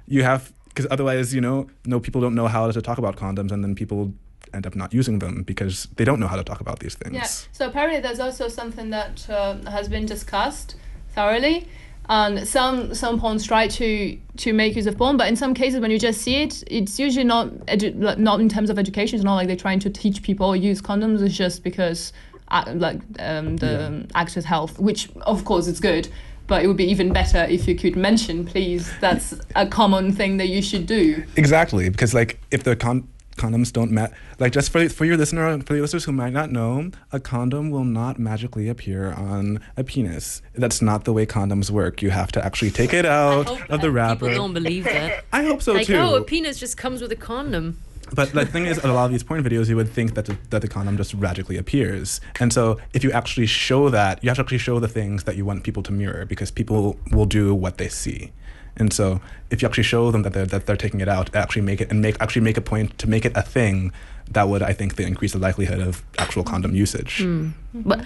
[0.06, 3.52] You have because otherwise you know no people don't know how to talk about condoms
[3.52, 4.12] and then people
[4.54, 7.14] end up not using them because they don't know how to talk about these things.
[7.14, 7.26] Yeah.
[7.52, 10.76] So apparently, there's also something that uh, has been discussed
[11.14, 11.68] thoroughly,
[12.08, 15.80] and some some porns try to to make use of porn, but in some cases,
[15.80, 19.16] when you just see it, it's usually not edu- not in terms of education.
[19.16, 21.22] It's not like they're trying to teach people to use condoms.
[21.22, 22.12] It's just because
[22.48, 23.66] uh, like um, the
[24.06, 24.20] Yeah.
[24.20, 26.08] actor's health, which of course it's good.
[26.48, 28.92] But it would be even better if you could mention, please.
[29.00, 31.24] That's a common thing that you should do.
[31.36, 35.58] Exactly, because like if the con- condoms don't match, like just for for your listener,
[35.60, 39.84] for your listeners who might not know, a condom will not magically appear on a
[39.84, 40.42] penis.
[40.54, 42.02] That's not the way condoms work.
[42.02, 44.26] You have to actually take it out Hope of the wrapper.
[44.26, 45.24] People don't believe that.
[45.32, 45.96] I hope so like, too.
[45.96, 47.78] oh, a penis just comes with a condom.
[48.14, 50.36] But the thing is, a lot of these porn videos, you would think that the,
[50.50, 52.20] that the condom just magically appears.
[52.40, 55.36] And so, if you actually show that, you have to actually show the things that
[55.36, 58.32] you want people to mirror because people will do what they see.
[58.76, 61.62] And so, if you actually show them that they're, that they're taking it out, actually
[61.62, 63.92] make it and make actually make a point to make it a thing,
[64.30, 67.18] that would, I think, increase the likelihood of actual condom usage.
[67.18, 67.50] Hmm.
[67.74, 67.88] Mm-hmm.
[67.88, 68.04] But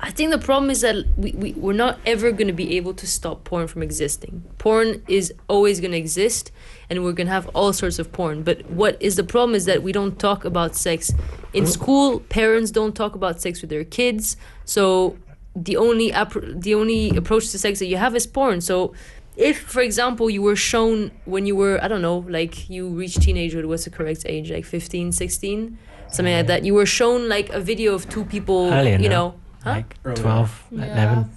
[0.00, 2.92] I think the problem is that we, we, we're not ever going to be able
[2.94, 4.44] to stop porn from existing.
[4.58, 6.52] Porn is always going to exist,
[6.90, 8.42] and we're going to have all sorts of porn.
[8.42, 11.10] But what is the problem is that we don't talk about sex.
[11.54, 11.72] In mm-hmm.
[11.72, 14.36] school, parents don't talk about sex with their kids.
[14.66, 15.16] So
[15.54, 18.60] the only, appro- the only approach to sex that you have is porn.
[18.60, 18.92] So
[19.36, 23.20] if, for example, you were shown when you were, I don't know, like you reached
[23.20, 24.50] teenagehood, what's the correct age?
[24.50, 25.78] Like 15, 16?
[26.10, 26.64] Something like that.
[26.64, 29.14] You were shown like a video of two people, Earlier you now.
[29.14, 29.34] know.
[29.64, 29.70] Huh?
[29.70, 30.22] Like Earlier.
[30.22, 30.84] 12, Yeah.
[30.86, 31.30] 11,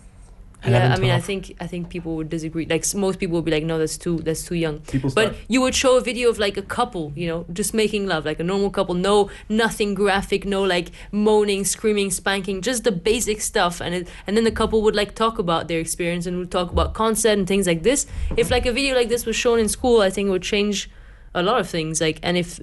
[0.65, 2.65] 11, yeah, I mean, I think I think people would disagree.
[2.65, 4.79] Like most people would be like, no, that's too that's too young.
[4.79, 7.73] People But start- you would show a video of like a couple, you know, just
[7.73, 12.83] making love, like a normal couple, no nothing graphic, no like moaning, screaming, spanking, just
[12.83, 16.25] the basic stuff, and it, and then the couple would like talk about their experience
[16.25, 18.05] and would talk about consent and things like this.
[18.35, 20.89] If like a video like this was shown in school, I think it would change
[21.33, 22.01] a lot of things.
[22.01, 22.59] Like, and if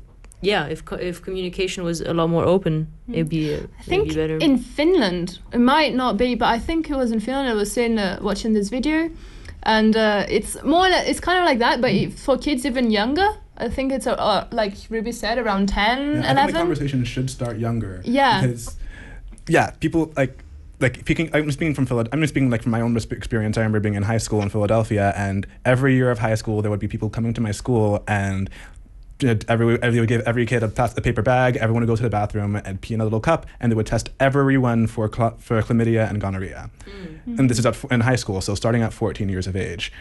[0.52, 2.74] yeah, if co- if communication was a lot more open,
[3.12, 4.36] it'd be uh, I think be better.
[4.46, 7.48] in Finland, it might not be, but I think it was in Finland.
[7.48, 8.98] I was seeing, uh, watching this video,
[9.62, 10.88] and uh, it's more.
[10.92, 13.28] li- It's kind of like that, but if- for kids even younger.
[13.58, 17.04] I think it's uh, uh, like Ruby said, around 10, Yeah, I think the conversation
[17.04, 18.02] should start younger.
[18.04, 18.42] Yeah.
[18.42, 18.76] Because,
[19.48, 20.34] yeah, people like
[20.78, 21.30] like speaking.
[21.32, 22.06] I'm speaking from Philad.
[22.12, 23.56] I'm just speaking like from my own experience.
[23.56, 26.70] I remember being in high school in Philadelphia, and every year of high school, there
[26.70, 28.50] would be people coming to my school and.
[29.18, 31.56] Did Every, every would give every kid a, a paper bag.
[31.56, 33.86] Everyone would go to the bathroom and pee in a little cup, and they would
[33.86, 36.70] test everyone for cl- for chlamydia and gonorrhea.
[37.26, 37.38] Mm.
[37.38, 39.92] And this is at, in high school, so starting at 14 years of age.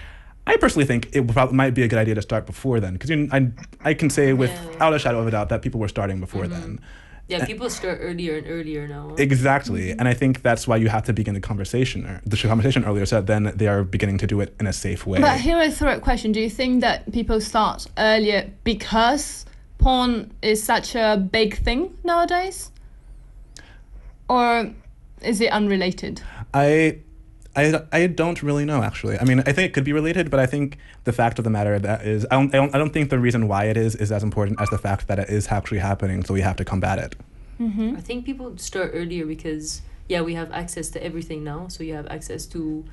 [0.47, 3.10] I personally think it prob- might be a good idea to start before then, because
[3.12, 3.51] I,
[3.84, 6.62] I can say without a shadow of a doubt that people were starting before mm-hmm.
[6.62, 6.80] then.
[7.28, 9.16] Yeah, people start earlier and earlier now.
[9.18, 10.00] Exactly, mm-hmm.
[10.00, 12.06] and I think that's why you have to begin the conversation.
[12.06, 15.08] Or the conversation earlier said then they are beginning to do it in a safe
[15.08, 15.20] way.
[15.20, 19.46] But here is a question: Do you think that people start earlier because
[19.80, 22.71] porn is such a big thing nowadays,
[24.30, 24.71] or
[25.23, 26.21] is it unrelated?
[26.54, 27.00] I,
[27.56, 29.17] I, I don't really know actually.
[29.17, 31.49] I mean, I think it could be related, but I think the fact of the
[31.49, 33.95] matter that is, I don't, I don't, I don't think the reason why it is
[33.95, 36.23] is as important as the fact that it is actually happening.
[36.23, 37.15] So we have to combat it.
[37.97, 41.67] I think people start earlier because yeah, we have access to everything now.
[41.67, 42.85] So you have access to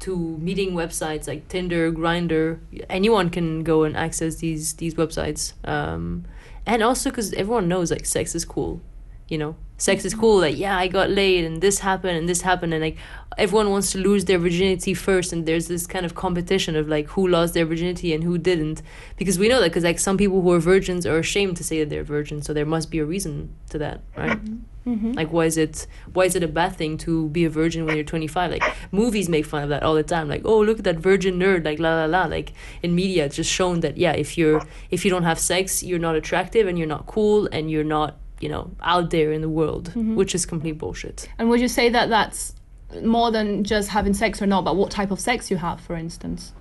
[0.00, 2.58] to meeting websites like Tinder, Grindr.
[2.88, 5.52] Anyone can go and access these these websites.
[5.64, 6.24] Um,
[6.66, 8.80] and also because everyone knows like sex is cool,
[9.28, 9.56] you know.
[9.80, 10.40] Sex is cool.
[10.40, 12.96] Like yeah, I got laid and this happened and this happened and like
[13.38, 17.06] everyone wants to lose their virginity first and there's this kind of competition of like
[17.10, 18.82] who lost their virginity and who didn't
[19.16, 21.78] because we know that because like some people who are virgins are ashamed to say
[21.78, 24.90] that they're virgins so there must be a reason to that right mm-hmm.
[24.92, 25.12] Mm-hmm.
[25.12, 27.94] like why is it why is it a bad thing to be a virgin when
[27.94, 30.84] you're 25 like movies make fun of that all the time like oh look at
[30.84, 32.52] that virgin nerd like la la la like
[32.82, 35.98] in media it's just shown that yeah if you're if you don't have sex you're
[35.98, 39.48] not attractive and you're not cool and you're not you know out there in the
[39.48, 40.14] world, mm-hmm.
[40.14, 41.28] which is complete bullshit.
[41.38, 42.54] And would you say that that's
[43.02, 45.96] more than just having sex or not, but what type of sex you have, for
[45.96, 46.52] instance?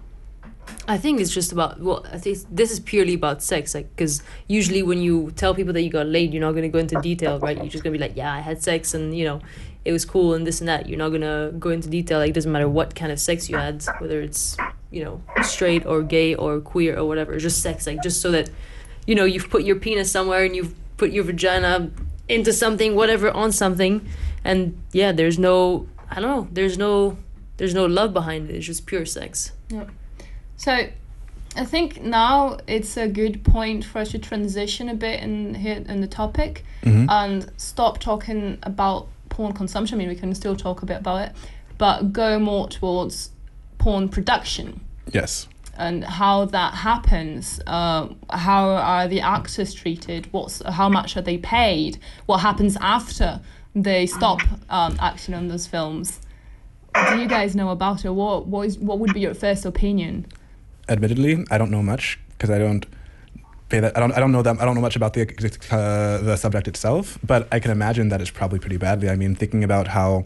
[0.87, 4.21] I think it's just about well, I think this is purely about sex, like because
[4.47, 7.39] usually when you tell people that you got laid, you're not gonna go into detail,
[7.39, 7.57] right?
[7.57, 9.41] You're just gonna be like, yeah, I had sex and you know,
[9.85, 10.89] it was cool and this and that.
[10.89, 12.19] You're not gonna go into detail.
[12.19, 14.57] Like it doesn't matter what kind of sex you had, whether it's
[14.91, 17.33] you know straight or gay or queer or whatever.
[17.33, 18.49] It's just sex, like just so that
[19.05, 21.91] you know you've put your penis somewhere and you've put your vagina
[22.27, 24.07] into something, whatever, on something,
[24.43, 27.17] and yeah, there's no, I don't know, there's no,
[27.57, 28.55] there's no love behind it.
[28.55, 29.51] It's just pure sex.
[29.69, 29.85] Yeah.
[30.57, 30.89] So,
[31.55, 35.83] I think now it's a good point for us to transition a bit in here
[35.87, 37.09] in the topic mm-hmm.
[37.09, 39.95] and stop talking about porn consumption.
[39.95, 41.35] I mean, we can still talk a bit about it,
[41.77, 43.31] but go more towards
[43.79, 44.81] porn production
[45.13, 45.47] Yes.
[45.77, 47.59] And how that happens.
[47.67, 50.27] Uh, how are the actors treated?
[50.31, 51.99] What's how much are they paid?
[52.25, 53.41] What happens after
[53.75, 56.19] they stop um, acting on those films?
[57.09, 58.09] Do you guys know about it?
[58.09, 60.25] What what is what would be your first opinion?
[60.89, 62.85] Admittedly, I don't know much because I don't
[63.69, 63.97] that.
[63.97, 64.11] I don't.
[64.13, 64.57] I don't know them.
[64.59, 65.23] I don't know much about the
[65.71, 67.19] uh, the subject itself.
[67.23, 69.09] But I can imagine that it's probably pretty badly.
[69.09, 70.25] I mean, thinking about how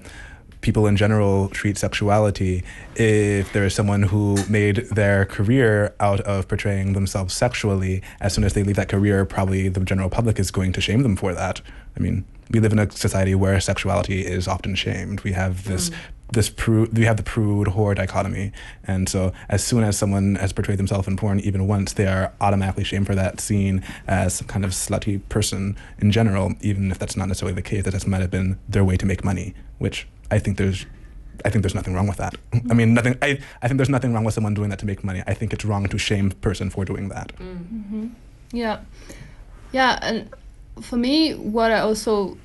[0.61, 2.63] people in general treat sexuality.
[2.95, 8.43] If there is someone who made their career out of portraying themselves sexually, as soon
[8.43, 11.33] as they leave that career, probably the general public is going to shame them for
[11.33, 11.61] that.
[11.97, 15.21] I mean, we live in a society where sexuality is often shamed.
[15.21, 15.95] We have this mm.
[16.33, 18.51] this prude, we have the prude whore dichotomy,
[18.85, 22.33] and so as soon as someone has portrayed themselves in porn even once, they are
[22.39, 26.99] automatically shamed for that, seen as some kind of slutty person in general, even if
[26.99, 27.83] that's not necessarily the case.
[27.83, 30.85] That just might have been their way to make money, which I think there's.
[31.43, 32.35] I think there's nothing wrong with that.
[32.51, 32.71] Mm-hmm.
[32.71, 33.17] I mean, nothing.
[33.21, 35.23] I, I think there's nothing wrong with someone doing that to make money.
[35.25, 37.33] I think it's wrong to shame a person for doing that.
[37.35, 37.77] Mm-hmm.
[37.77, 38.07] Mm-hmm.
[38.51, 38.81] Yeah,
[39.71, 40.29] yeah, and
[40.81, 42.37] for me, what I also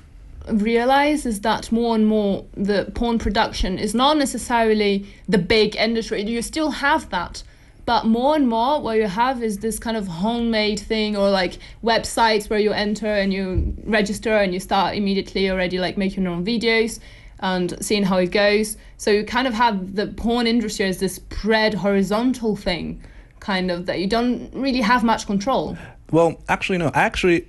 [0.49, 6.23] realize is that more and more the porn production is not necessarily the big industry.
[6.23, 7.43] You still have that,
[7.85, 11.57] but more and more what you have is this kind of homemade thing or like
[11.83, 16.33] websites where you enter and you register and you start immediately already like making your
[16.33, 16.99] own videos
[17.39, 18.77] and seeing how it goes.
[18.97, 23.01] So you kind of have the porn industry as this spread horizontal thing,
[23.39, 25.77] kind of that you don't really have much control.
[26.11, 26.91] Well, actually, no.
[26.93, 27.47] Actually.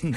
[0.00, 0.12] Hmm.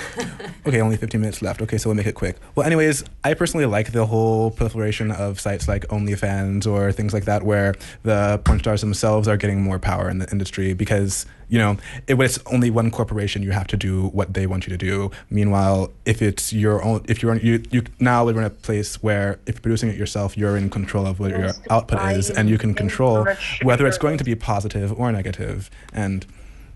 [0.68, 1.62] okay, only 15 minutes left.
[1.62, 2.38] Okay, so we'll make it quick.
[2.56, 7.26] Well, anyways, I personally like the whole proliferation of sites like OnlyFans or things like
[7.26, 11.58] that, where the porn stars themselves are getting more power in the industry because you
[11.58, 11.78] know,
[12.08, 15.10] if it's only one corporation, you have to do what they want you to do.
[15.32, 19.40] Meanwhile, if it's your own, if you're you you now live in a place where
[19.48, 22.60] if you're producing it yourself, you're in control of what your output is, and you
[22.60, 23.26] can control
[23.64, 25.72] whether it's going to be positive or negative.
[25.92, 26.26] And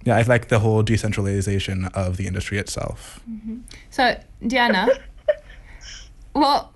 [0.05, 3.21] yeah, I like the whole decentralization of the industry itself.
[3.89, 4.87] So, Diana,
[6.33, 6.69] what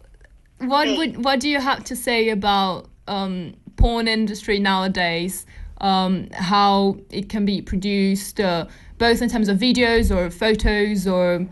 [0.59, 5.45] what would what do you have to say about um, porn industry nowadays?
[5.79, 8.65] Um, how it can be produced, uh,
[8.97, 11.45] both in terms of videos or photos or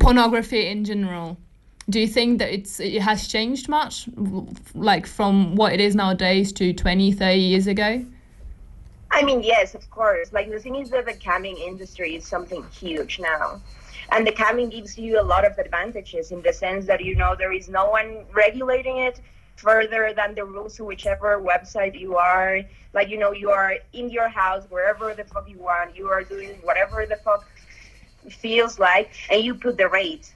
[0.00, 1.38] pornography in general.
[1.88, 4.08] Do you think that it's it has changed much,
[4.74, 8.04] like from what it is nowadays to 20, 30 years ago?
[9.10, 10.32] I mean, yes, of course.
[10.32, 13.60] Like the thing is that the camming industry is something huge now.
[14.10, 17.34] And the camming gives you a lot of advantages in the sense that, you know,
[17.36, 19.20] there is no one regulating it
[19.56, 22.60] further than the rules to whichever website you are.
[22.92, 25.96] Like, you know, you are in your house, wherever the fuck you want.
[25.96, 27.46] You are doing whatever the fuck
[28.30, 30.32] feels like, and you put the rate.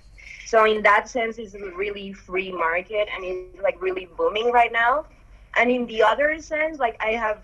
[0.47, 4.73] So in that sense, it's a really free market and it's like really booming right
[4.73, 5.07] now.
[5.57, 7.43] And in the other sense, like I have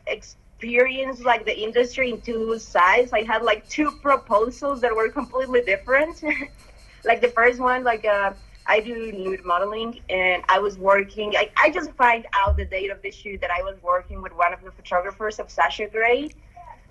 [0.59, 3.13] experienced like the industry in two sides.
[3.13, 6.23] I had like two proposals that were completely different.
[7.05, 8.33] like the first one, like uh,
[8.67, 11.35] I do nude modeling, and I was working.
[11.37, 14.33] I, I just find out the date of the shoot that I was working with
[14.35, 16.31] one of the photographers of Sasha Grey,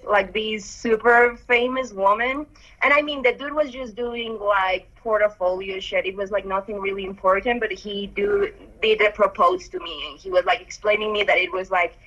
[0.07, 2.45] like this super famous woman.
[2.83, 6.05] And I mean, the dude was just doing like portfolio shit.
[6.05, 8.49] It was like nothing really important, but he do
[8.81, 11.97] did propose to me, and he was like explaining me that it was like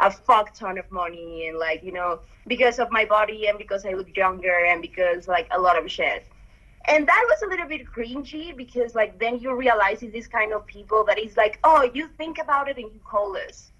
[0.00, 3.84] a fuck ton of money, and like you know because of my body and because
[3.84, 6.24] I look younger and because like a lot of shit.
[6.86, 10.52] And that was a little bit cringy because like then you realize it's this kind
[10.52, 13.70] of people that is like, oh, you think about it and you call us.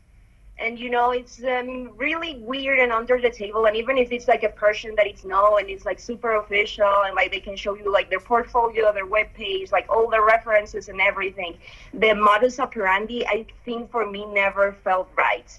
[0.59, 3.65] And you know it's um, really weird and under the table.
[3.65, 6.93] And even if it's like a person that it's know and it's like super official
[7.07, 10.23] and like they can show you like their portfolio their web page like all the
[10.23, 11.57] references and everything
[11.95, 15.59] the modus operandi i think for me never felt right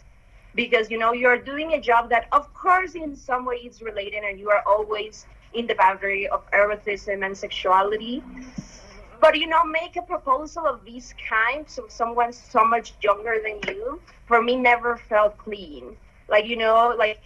[0.55, 4.23] because you know you're doing a job that of course in some way is related
[4.23, 8.23] and you are always in the boundary of eroticism and sexuality.
[9.19, 13.59] But you know, make a proposal of this kind to someone so much younger than
[13.73, 15.95] you, for me, never felt clean.
[16.27, 17.21] Like you know, like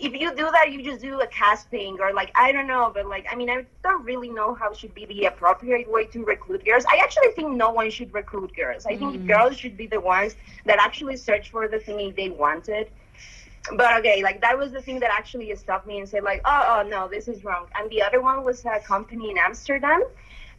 [0.00, 3.06] if you do that, you just do a casting or like I don't know, but
[3.06, 6.64] like I mean, I don't really know how should be the appropriate way to recruit
[6.64, 6.84] girls.
[6.90, 8.86] I actually think no one should recruit girls.
[8.86, 9.26] I think mm.
[9.26, 12.88] girls should be the ones that actually search for the thing they wanted.
[13.76, 16.64] But okay, like that was the thing that actually stopped me and said like, oh,
[16.68, 17.66] oh no, this is wrong.
[17.78, 20.02] And the other one was a company in Amsterdam.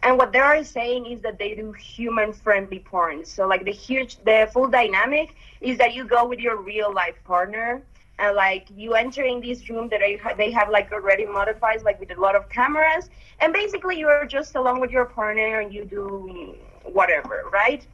[0.03, 3.23] And what they are saying is that they do human-friendly porn.
[3.23, 7.15] So like the huge, the full dynamic is that you go with your real life
[7.23, 7.83] partner,
[8.21, 11.99] and like you enter in this room that they they have like already modified, like
[11.99, 13.09] with a lot of cameras,
[13.39, 17.85] and basically you're just along with your partner and you do whatever, right?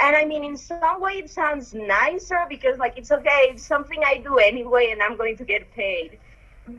[0.00, 4.00] And I mean, in some way, it sounds nicer because like it's okay, it's something
[4.04, 6.18] I do anyway, and I'm going to get paid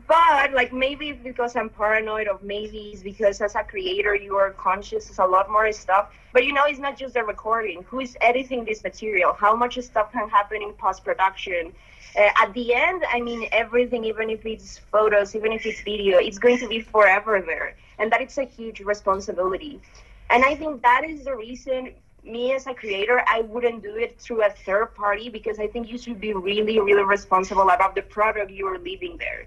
[0.06, 4.50] but like maybe because I'm paranoid, of maybe it's because as a creator you are
[4.52, 6.10] conscious of a lot more stuff.
[6.32, 7.82] But you know, it's not just the recording.
[7.84, 9.32] Who is editing this material?
[9.32, 11.72] How much stuff can happen in post production?
[12.18, 16.18] Uh, at the end, I mean, everything, even if it's photos, even if it's video,
[16.18, 19.80] it's going to be forever there, and that it's a huge responsibility.
[20.28, 21.94] And I think that is the reason
[22.24, 25.90] me as a creator, I wouldn't do it through a third party because I think
[25.90, 29.46] you should be really, really responsible about the product you are leaving there.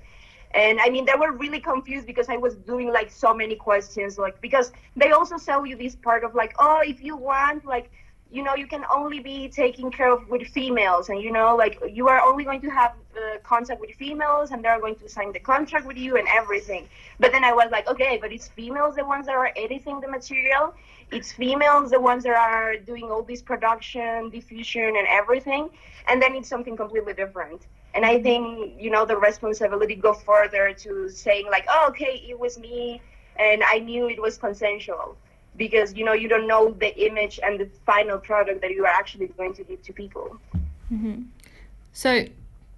[0.54, 4.18] And I mean, they were really confused because I was doing like so many questions,
[4.18, 7.92] like because they also sell you this part of like, oh, if you want, like,
[8.34, 11.80] you know, you can only be taken care of with females, and you know, like
[11.88, 15.32] you are only going to have uh, contact with females, and they're going to sign
[15.32, 16.90] the contract with you and everything.
[17.20, 20.08] But then I was like, okay, but it's females the ones that are editing the
[20.08, 20.74] material.
[21.12, 25.70] It's females the ones that are doing all this production, diffusion, and everything.
[26.08, 27.68] And then it's something completely different.
[27.94, 32.40] And I think, you know, the responsibility go further to saying like, oh, okay, it
[32.40, 33.00] was me
[33.38, 35.18] and I knew it was consensual
[35.56, 38.96] because, you know, you don't know the image and the final product that you are
[39.02, 40.38] actually going to give to people.
[41.94, 42.26] So,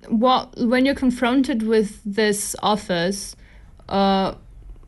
[0.07, 3.35] what when you're confronted with this offers,
[3.89, 4.35] uh,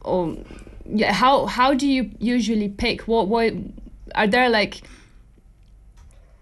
[0.02, 0.38] or
[0.86, 3.02] yeah, how how do you usually pick?
[3.02, 3.54] What what
[4.16, 4.82] are there like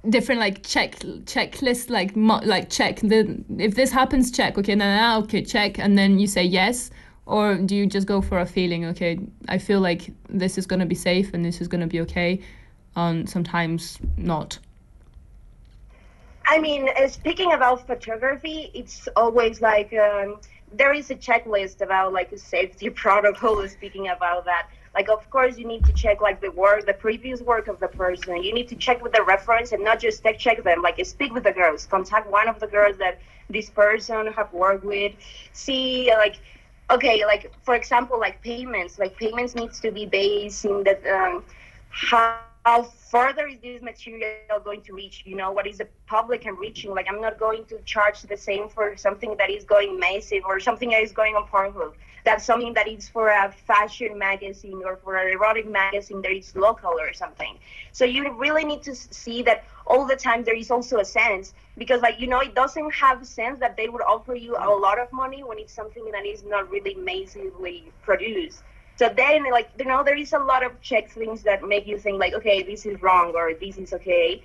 [0.10, 5.20] different like check checklist like mo- like check the if this happens check okay now
[5.20, 6.92] okay check and then you say yes
[7.26, 10.86] or do you just go for a feeling okay I feel like this is gonna
[10.86, 12.40] be safe and this is gonna be okay,
[12.96, 14.60] and sometimes not.
[16.48, 20.40] I mean, uh, speaking about photography, it's always like um,
[20.72, 23.68] there is a checklist about like a safety protocol.
[23.68, 27.42] Speaking about that, like of course you need to check like the work, the previous
[27.42, 28.44] work of the person.
[28.44, 30.82] You need to check with the reference and not just check them.
[30.82, 33.20] Like speak with the girls, contact one of the girls that
[33.50, 35.14] this person have worked with.
[35.54, 36.38] See like
[36.90, 39.00] okay, like for example, like payments.
[39.00, 41.44] Like payments needs to be based in that um,
[41.90, 45.22] how how further is this material going to reach?
[45.26, 46.92] You know, what is the public and reaching?
[46.92, 50.60] Like, I'm not going to charge the same for something that is going massive or
[50.60, 51.94] something that is going on Pornhub.
[52.26, 56.56] That's something that is for a fashion magazine or for an erotic magazine that is
[56.56, 57.58] local or something.
[57.92, 61.54] So you really need to see that all the time there is also a sense
[61.78, 65.00] because, like, you know, it doesn't have sense that they would offer you a lot
[65.00, 68.64] of money when it's something that is not really massively produced.
[68.98, 71.98] So then, like, you know, there is a lot of check things that make you
[71.98, 74.42] think, like, okay, this is wrong or this is okay.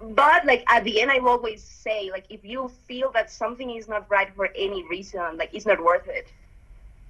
[0.00, 3.88] But, like, at the end, I always say, like, if you feel that something is
[3.88, 6.32] not right for any reason, like, it's not worth it.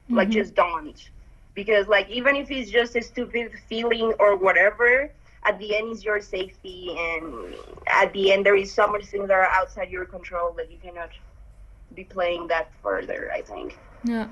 [0.08, 1.10] Like, just don't.
[1.54, 5.10] Because, like, even if it's just a stupid feeling or whatever,
[5.44, 6.96] at the end, is your safety.
[6.98, 7.54] And
[7.86, 10.78] at the end, there is so much things that are outside your control that you
[10.82, 11.10] cannot
[11.94, 13.78] be playing that further, I think.
[14.04, 14.28] Yeah.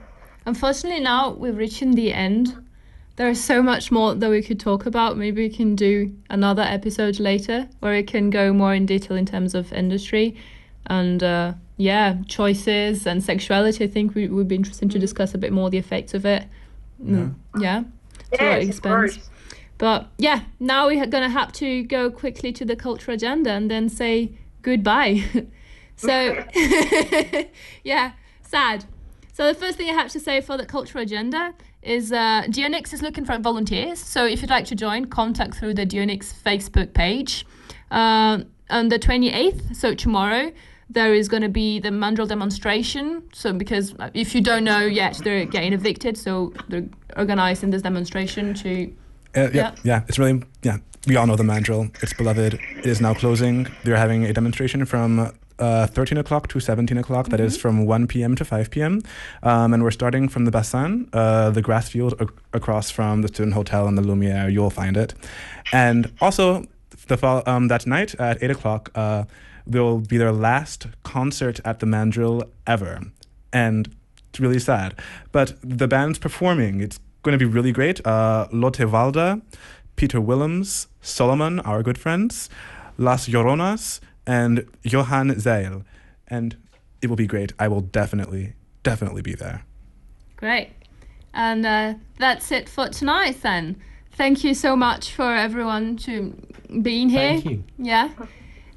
[0.46, 2.56] Unfortunately, now we're reaching the end.
[3.16, 5.16] There's so much more that we could talk about.
[5.16, 9.26] Maybe we can do another episode later where we can go more in detail in
[9.26, 10.36] terms of industry
[10.86, 13.84] and, uh, yeah, choices and sexuality.
[13.84, 16.44] I think we would be interesting to discuss a bit more the effects of it.
[17.04, 17.80] Mm, Yeah.
[17.80, 17.84] To
[18.30, 19.28] what Yes, of extent.
[19.78, 23.88] But yeah, now we're gonna have to go quickly to the cultural agenda and then
[23.88, 25.24] say goodbye.
[25.96, 26.44] so
[27.82, 28.12] yeah,
[28.42, 28.84] sad.
[29.32, 32.92] So the first thing I have to say for the cultural agenda is uh, Dionix
[32.92, 33.98] is looking for volunteers.
[33.98, 37.44] So if you'd like to join, contact through the Dionix Facebook page.
[37.90, 40.52] Uh, on the 28th, so tomorrow,
[40.92, 43.22] there is going to be the Mandrill demonstration.
[43.32, 47.82] So because uh, if you don't know yet, they're getting evicted, so they're organizing this
[47.82, 48.70] demonstration to
[49.34, 49.70] Uh, yeah, Yeah.
[49.84, 50.76] yeah, it's really yeah.
[51.08, 51.88] We all know the Mandrill.
[52.02, 52.54] It's beloved.
[52.78, 53.66] It is now closing.
[53.84, 57.28] They're having a demonstration from uh, 13 o'clock to 17 o'clock.
[57.30, 58.36] That is from 1 p.m.
[58.36, 59.00] to 5 p.m.
[59.42, 63.28] Um, and we're starting from the Bassin, uh, the grass field ac- across from the
[63.28, 64.48] Student Hotel and the Lumiere.
[64.48, 65.14] You'll find it.
[65.72, 66.64] And also,
[67.08, 69.24] the fol- um, that night at 8 o'clock, uh,
[69.66, 73.00] will be their last concert at the Mandrill ever.
[73.52, 73.94] And
[74.28, 74.98] it's really sad.
[75.30, 76.80] But the band's performing.
[76.80, 78.04] It's going to be really great.
[78.06, 79.42] Uh, Lotte Valda,
[79.96, 82.48] Peter Willems, Solomon, our good friends,
[82.98, 85.84] Las Lloronas, and Johann Zeil.
[86.28, 86.56] And
[87.02, 87.52] it will be great.
[87.58, 89.64] I will definitely, definitely be there.
[90.36, 90.70] Great.
[91.34, 93.80] And uh, that's it for tonight then.
[94.12, 96.34] Thank you so much for everyone to
[96.82, 97.20] being here.
[97.20, 97.64] Thank you.
[97.78, 98.10] Yeah.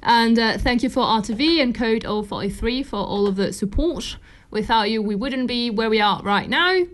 [0.06, 4.18] And uh, thank you for RTV and Code 043 for all of the support.
[4.52, 6.84] Without you, we wouldn't be where we are right now.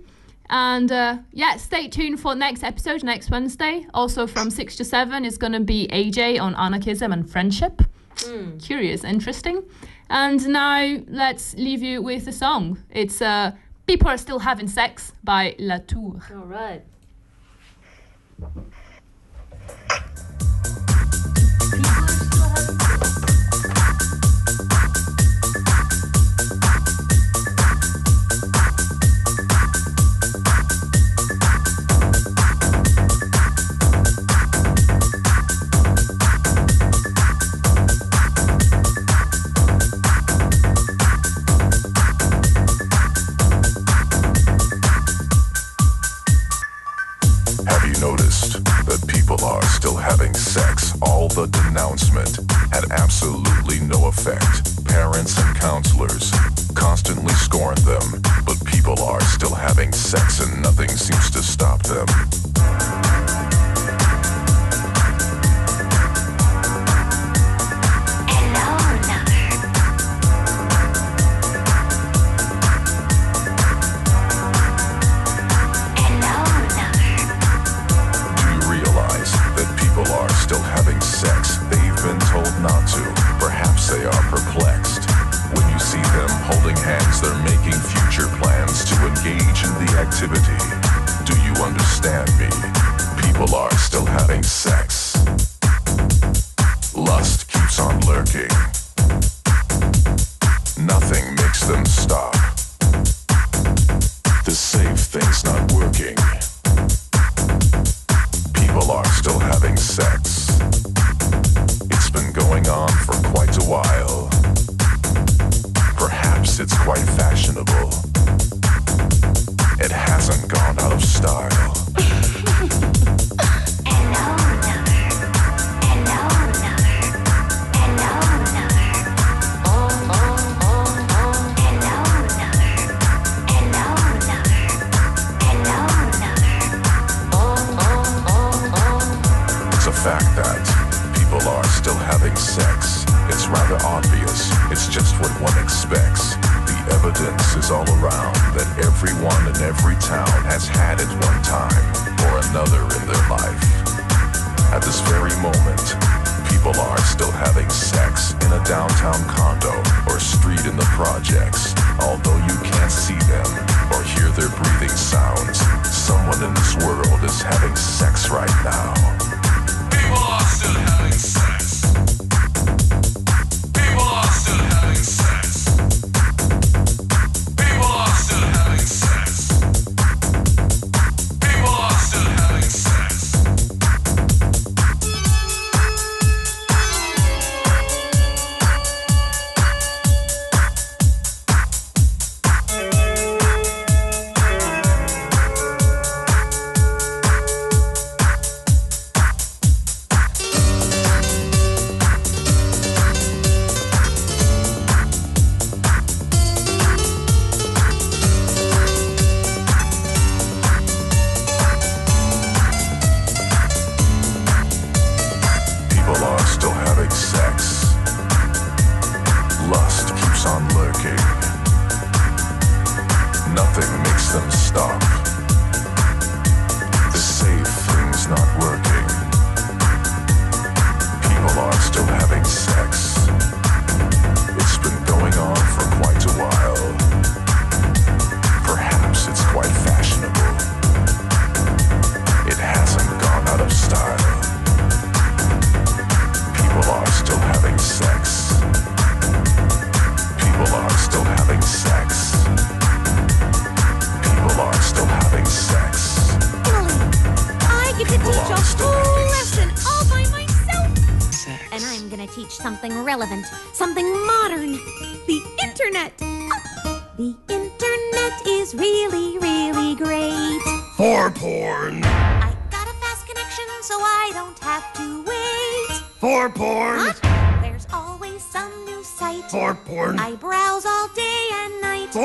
[0.49, 3.87] And uh, yeah, stay tuned for next episode next Wednesday.
[3.93, 7.83] Also from 6 to 7 is going to be AJ on anarchism and friendship.
[8.59, 9.63] Curious, interesting.
[10.09, 12.79] And now let's leave you with a song.
[12.91, 13.53] It's uh,
[13.87, 16.19] People Are Still Having Sex by La Tour.
[16.31, 16.83] All right.
[21.75, 22.09] Have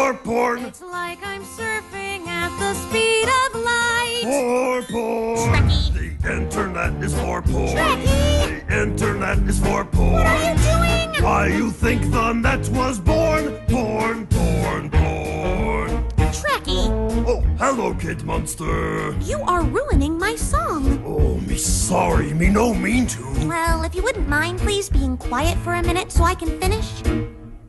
[0.08, 0.64] For porn.
[0.64, 4.22] It's like I'm surfing at the speed of light.
[4.24, 5.68] For porn.
[5.68, 6.22] Trekkie.
[6.22, 7.76] The internet is for porn.
[7.76, 8.68] Trekkie.
[8.68, 10.14] The internet is for porn.
[10.14, 11.24] What are you doing?
[11.26, 13.58] Why you think the net was born?
[13.68, 15.90] Porn, porn, porn.
[16.32, 16.88] Trekkie,
[17.28, 19.12] Oh, hello, Kate Monster.
[19.20, 21.04] you are ruining my song.
[21.06, 23.24] Oh, me sorry, me no mean to.
[23.46, 27.02] Well, if you wouldn't mind, please being quiet for a minute so I can finish.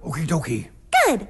[0.06, 0.68] Okie dokie.
[1.04, 1.26] Good.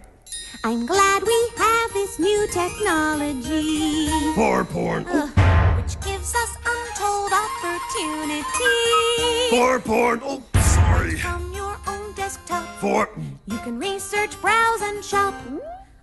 [0.64, 4.08] I'm glad we have this new technology.
[4.34, 5.06] For porn.
[5.08, 5.28] Ugh,
[5.76, 8.42] which gives us untold opportunity.
[9.50, 10.20] For porn.
[10.24, 11.16] Oh, sorry.
[11.16, 13.08] From your own desktop, For.
[13.46, 15.34] you can research, browse, and shop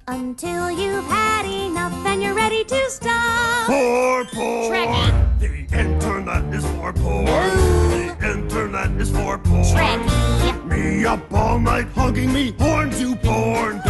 [0.08, 3.68] until you've had enough and you're ready to stop.
[3.68, 4.72] For porn.
[4.72, 5.40] Trekkie.
[5.40, 7.26] The internet is for porn.
[7.26, 9.64] The internet is for porn.
[9.66, 10.66] Trekkie.
[10.66, 13.82] Me up all night hugging me horn to porn,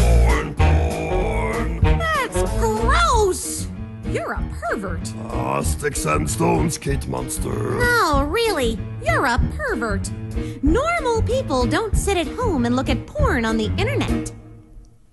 [4.16, 5.14] You're a pervert.
[5.26, 7.50] Ah, sticks and stones, Kate Monster.
[7.52, 10.10] No, really, you're a pervert.
[10.64, 14.32] Normal people don't sit at home and look at porn on the internet.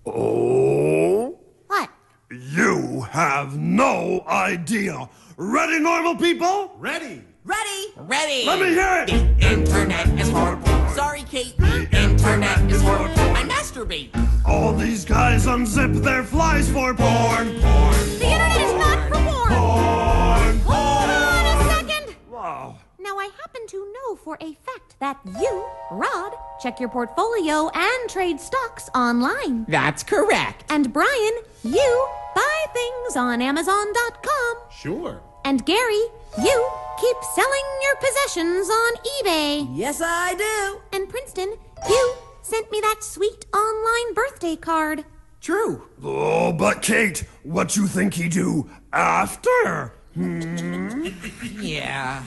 [0.07, 1.37] Oh,
[1.67, 1.91] What?
[2.31, 5.09] you have no idea.
[5.37, 6.73] Ready, normal people?
[6.79, 7.25] Ready.
[7.45, 7.87] Ready?
[7.97, 8.47] Ready.
[8.47, 9.09] Let me hear it.
[9.41, 10.72] The internet is for porn.
[10.95, 11.57] Sorry, Kate.
[11.59, 13.11] The internet is for porn.
[13.37, 14.11] I masturbate.
[14.47, 19.49] All these guys unzip their flies for porn, porn, The internet is not for porn.
[19.49, 20.59] porn.
[20.61, 22.17] Hold on a second.
[22.31, 22.77] Wow.
[22.99, 26.33] Now, I happen to know for a fact that you, Rod,
[26.63, 29.65] check your portfolio and trade stocks online.
[29.69, 30.65] That's correct.
[30.71, 31.33] And Brian,
[31.65, 34.57] you buy things on Amazon.com.
[34.71, 35.21] Sure.
[35.45, 36.03] And Gary,
[36.43, 36.71] you
[37.01, 39.69] keep selling your possessions on eBay.
[39.75, 40.81] Yes, I do.
[40.97, 41.55] And Princeton,
[41.89, 45.05] you sent me that sweet online birthday card.
[45.41, 45.83] True.
[46.03, 49.93] Oh, but Kate, what you think he do after?
[51.61, 52.23] Yeah.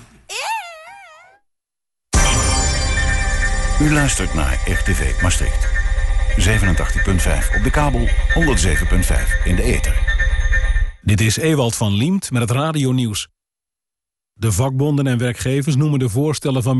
[3.82, 5.68] U luistert naar RTV Maastricht.
[6.39, 9.97] 87.5 op de kabel, 107.5 in de ether.
[11.01, 13.28] Dit is Ewald van Liemt met het radionieuws.
[14.40, 16.78] De vakbonden en werkgevers noemen de voorstellen van